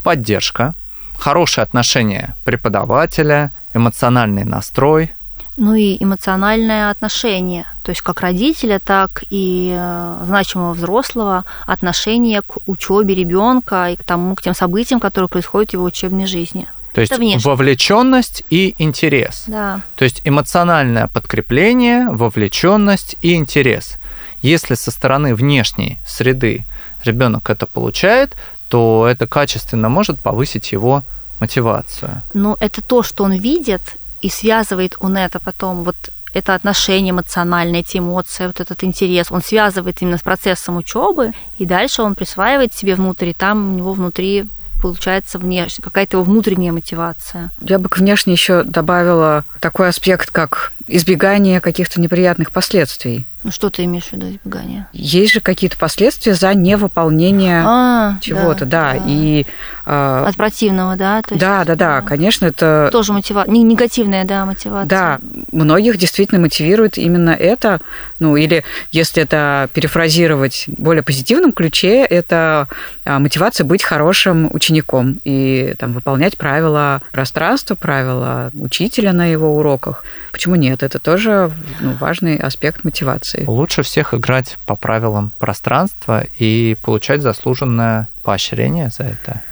поддержка, 0.04 0.74
хорошее 1.18 1.64
отношение 1.64 2.34
преподавателя, 2.44 3.52
эмоциональный 3.74 4.44
настрой, 4.44 5.10
ну 5.58 5.74
и 5.74 5.96
эмоциональное 6.02 6.90
отношение, 6.90 7.64
то 7.82 7.90
есть 7.90 8.02
как 8.02 8.20
родителя, 8.20 8.78
так 8.78 9.24
и 9.30 9.74
э, 9.74 10.22
значимого 10.26 10.74
взрослого 10.74 11.46
отношение 11.66 12.42
к 12.42 12.58
учебе 12.66 13.14
ребенка 13.14 13.88
и 13.90 13.96
к 13.96 14.02
тому, 14.02 14.34
к 14.34 14.42
тем 14.42 14.54
событиям, 14.54 15.00
которые 15.00 15.30
происходят 15.30 15.70
в 15.70 15.72
его 15.72 15.84
учебной 15.84 16.26
жизни. 16.26 16.68
То 16.92 17.00
есть 17.00 17.44
вовлеченность 17.44 18.44
и 18.48 18.74
интерес. 18.78 19.44
Да. 19.46 19.80
То 19.96 20.04
есть 20.04 20.22
эмоциональное 20.24 21.08
подкрепление, 21.08 22.08
вовлеченность 22.10 23.16
и 23.22 23.34
интерес. 23.34 23.98
Если 24.42 24.74
со 24.74 24.90
стороны 24.90 25.34
внешней 25.34 25.98
среды 26.06 26.64
ребенок 27.04 27.50
это 27.50 27.66
получает, 27.66 28.36
то 28.68 29.06
это 29.08 29.26
качественно 29.26 29.88
может 29.88 30.20
повысить 30.20 30.72
его 30.72 31.02
мотивацию. 31.40 32.22
Ну, 32.34 32.56
это 32.60 32.82
то, 32.82 33.02
что 33.02 33.24
он 33.24 33.32
видит, 33.32 33.96
и 34.20 34.28
связывает 34.28 34.96
он 35.00 35.16
это 35.16 35.38
потом, 35.38 35.82
вот 35.84 35.96
это 36.32 36.54
отношение 36.54 37.12
эмоциональное, 37.12 37.80
эти 37.80 37.98
эмоции, 37.98 38.46
вот 38.46 38.60
этот 38.60 38.84
интерес, 38.84 39.28
он 39.30 39.42
связывает 39.42 40.02
именно 40.02 40.18
с 40.18 40.22
процессом 40.22 40.76
учебы, 40.76 41.32
и 41.56 41.64
дальше 41.64 42.02
он 42.02 42.14
присваивает 42.14 42.74
себе 42.74 42.94
внутрь, 42.94 43.28
и 43.28 43.32
там 43.32 43.72
у 43.72 43.76
него 43.76 43.92
внутри 43.92 44.46
получается 44.82 45.38
внешне, 45.38 45.82
какая-то 45.82 46.18
его 46.18 46.24
внутренняя 46.24 46.72
мотивация. 46.72 47.50
Я 47.60 47.78
бы 47.78 47.88
к 47.88 47.96
внешне 47.96 48.34
еще 48.34 48.62
добавила 48.62 49.44
такой 49.60 49.88
аспект, 49.88 50.30
как 50.30 50.72
избегание 50.86 51.60
каких-то 51.60 52.00
неприятных 52.00 52.52
последствий. 52.52 53.26
Ну, 53.46 53.52
что 53.52 53.70
ты 53.70 53.84
имеешь 53.84 54.06
в 54.06 54.12
виду 54.12 54.28
избегание? 54.28 54.88
Есть 54.92 55.34
же 55.34 55.40
какие-то 55.40 55.78
последствия 55.78 56.34
за 56.34 56.52
невыполнение 56.52 57.62
а, 57.64 58.18
чего-то, 58.20 58.66
да, 58.66 58.94
да. 58.94 58.98
да. 58.98 59.04
И, 59.06 59.46
э, 59.86 60.24
От 60.26 60.34
противного, 60.34 60.96
да? 60.96 61.22
То 61.22 61.34
есть, 61.34 61.40
да, 61.40 61.64
да, 61.64 61.76
да, 61.76 62.00
конечно, 62.00 62.46
это... 62.46 62.88
Тоже 62.90 63.12
мотивация, 63.12 63.52
негативная, 63.52 64.24
да, 64.24 64.44
мотивация. 64.46 64.88
Да, 64.88 65.20
многих 65.52 65.96
действительно 65.96 66.40
мотивирует 66.40 66.98
именно 66.98 67.30
это, 67.30 67.80
ну, 68.18 68.34
или 68.34 68.64
если 68.90 69.22
это 69.22 69.70
перефразировать 69.72 70.64
в 70.66 70.82
более 70.82 71.04
позитивном 71.04 71.52
ключе, 71.52 72.04
это 72.04 72.66
а, 73.04 73.20
мотивация 73.20 73.64
быть 73.64 73.84
хорошим 73.84 74.52
учеником 74.52 75.20
и 75.22 75.76
там 75.78 75.92
выполнять 75.92 76.36
правила 76.36 77.00
пространства, 77.12 77.76
правила 77.76 78.50
учителя 78.54 79.12
на 79.12 79.26
его 79.26 79.56
уроках. 79.56 80.02
Почему 80.32 80.56
нет? 80.56 80.82
Это 80.82 80.98
тоже 80.98 81.52
ну, 81.78 81.92
важный 82.00 82.38
аспект 82.38 82.82
мотивации 82.82 83.35
ситуации. 83.36 83.50
Лучше 83.50 83.82
всех 83.82 84.14
играть 84.14 84.56
по 84.66 84.76
правилам 84.76 85.32
пространства 85.38 86.24
и 86.38 86.76
получать 86.82 87.22
заслуженное 87.22 88.08
поощрение 88.22 88.90
за 88.90 89.04
это. 89.04 89.42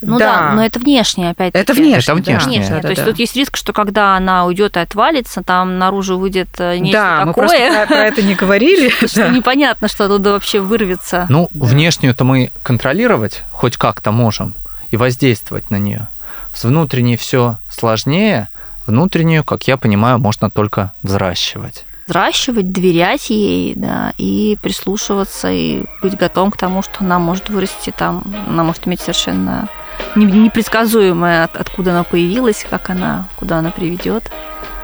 Ну 0.00 0.18
да, 0.18 0.50
да 0.50 0.52
но 0.52 0.64
это 0.64 0.78
внешнее 0.78 1.30
опять. 1.30 1.54
Это 1.54 1.72
внешнее. 1.72 1.98
Это 1.98 2.14
внешнее. 2.14 2.60
Да. 2.60 2.68
Да, 2.68 2.76
То 2.76 2.82
да, 2.82 2.88
есть 2.90 3.02
да. 3.02 3.06
тут 3.06 3.18
есть 3.18 3.36
риск, 3.36 3.56
что 3.56 3.72
когда 3.72 4.16
она 4.16 4.44
уйдет 4.44 4.76
и 4.76 4.80
отвалится, 4.80 5.42
там 5.42 5.78
наружу 5.78 6.18
выйдет 6.18 6.48
э, 6.58 6.76
нечто 6.78 6.98
да, 6.98 7.10
такое. 7.18 7.26
мы 7.26 7.32
просто 7.32 7.56
про, 7.56 7.86
про 7.86 8.04
это 8.04 8.22
не 8.22 8.34
говорили. 8.34 8.90
Что 9.06 9.30
непонятно, 9.30 9.88
что 9.88 10.04
оттуда 10.04 10.32
вообще 10.32 10.60
вырвется. 10.60 11.26
Ну, 11.30 11.48
внешнюю-то 11.54 12.24
мы 12.24 12.50
контролировать 12.62 13.44
хоть 13.50 13.76
как-то 13.78 14.12
можем 14.12 14.54
и 14.90 14.96
воздействовать 14.96 15.70
на 15.70 15.76
нее. 15.76 16.08
С 16.52 16.64
внутренней 16.64 17.16
все 17.16 17.56
сложнее. 17.70 18.48
Внутреннюю, 18.86 19.42
как 19.44 19.66
я 19.66 19.78
понимаю, 19.78 20.18
можно 20.18 20.50
только 20.50 20.92
взращивать 21.02 21.86
взращивать, 22.06 22.72
доверять 22.72 23.30
ей, 23.30 23.74
да, 23.74 24.12
и 24.18 24.58
прислушиваться, 24.60 25.50
и 25.50 25.84
быть 26.02 26.16
готовым 26.16 26.50
к 26.50 26.56
тому, 26.56 26.82
что 26.82 26.96
она 27.00 27.18
может 27.18 27.48
вырасти 27.48 27.92
там, 27.96 28.22
она 28.46 28.64
может 28.64 28.86
иметь 28.86 29.00
совершенно 29.00 29.68
непредсказуемое, 30.14 31.44
откуда 31.44 31.92
она 31.92 32.04
появилась, 32.04 32.66
как 32.68 32.90
она, 32.90 33.28
куда 33.36 33.58
она 33.58 33.70
приведет. 33.70 34.30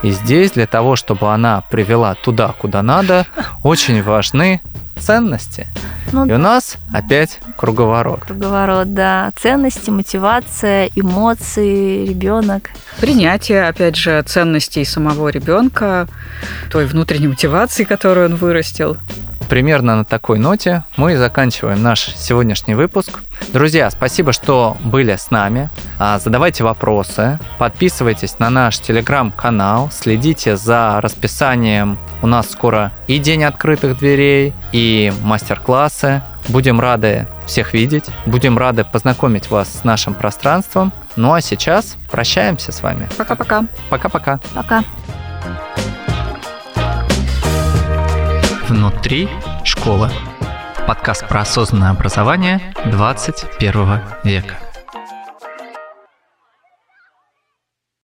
И 0.02 0.12
здесь 0.12 0.52
для 0.52 0.66
того, 0.66 0.96
чтобы 0.96 1.32
она 1.32 1.62
привела 1.70 2.14
туда, 2.14 2.54
куда 2.58 2.82
надо, 2.82 3.26
очень 3.62 4.02
важны 4.02 4.60
ценности. 5.00 5.66
Ну, 6.12 6.26
и 6.26 6.32
у 6.32 6.38
нас 6.38 6.76
опять 6.92 7.40
круговорот. 7.56 8.20
Круговорот, 8.24 8.94
да. 8.94 9.32
Ценности, 9.36 9.90
мотивация, 9.90 10.90
эмоции, 10.94 12.06
ребенок. 12.06 12.70
Принятие, 13.00 13.68
опять 13.68 13.96
же, 13.96 14.22
ценностей 14.22 14.84
самого 14.84 15.28
ребенка, 15.28 16.08
той 16.70 16.86
внутренней 16.86 17.28
мотивации, 17.28 17.84
которую 17.84 18.30
он 18.30 18.36
вырастил. 18.36 18.96
Примерно 19.50 19.96
на 19.96 20.04
такой 20.04 20.38
ноте 20.38 20.84
мы 20.96 21.16
заканчиваем 21.16 21.82
наш 21.82 22.06
сегодняшний 22.14 22.76
выпуск. 22.76 23.18
Друзья, 23.52 23.90
спасибо, 23.90 24.32
что 24.32 24.76
были 24.78 25.16
с 25.16 25.32
нами. 25.32 25.70
А, 25.98 26.20
задавайте 26.20 26.62
вопросы, 26.62 27.40
подписывайтесь 27.58 28.38
на 28.38 28.48
наш 28.48 28.78
телеграм-канал, 28.78 29.90
следите 29.92 30.56
за 30.56 31.00
расписанием. 31.00 31.98
У 32.22 32.28
нас 32.28 32.48
скоро 32.48 32.92
и 33.08 33.18
день 33.18 33.42
открытых 33.42 33.98
дверей, 33.98 34.54
и 34.70 35.12
мастер-классы. 35.20 36.22
Будем 36.48 36.80
рады 36.80 37.26
всех 37.44 37.74
видеть, 37.74 38.04
будем 38.26 38.56
рады 38.56 38.84
познакомить 38.84 39.50
вас 39.50 39.80
с 39.80 39.82
нашим 39.82 40.14
пространством. 40.14 40.92
Ну 41.16 41.32
а 41.34 41.40
сейчас 41.40 41.96
прощаемся 42.08 42.70
с 42.70 42.84
вами. 42.84 43.08
Пока-пока. 43.18 43.64
Пока-пока. 43.90 44.38
Пока. 44.54 44.84
Внутри 48.70 49.28
школы. 49.64 50.08
Подкаст 50.86 51.26
про 51.26 51.40
осознанное 51.40 51.90
образование 51.90 52.72
21 52.86 54.00
века. 54.22 54.69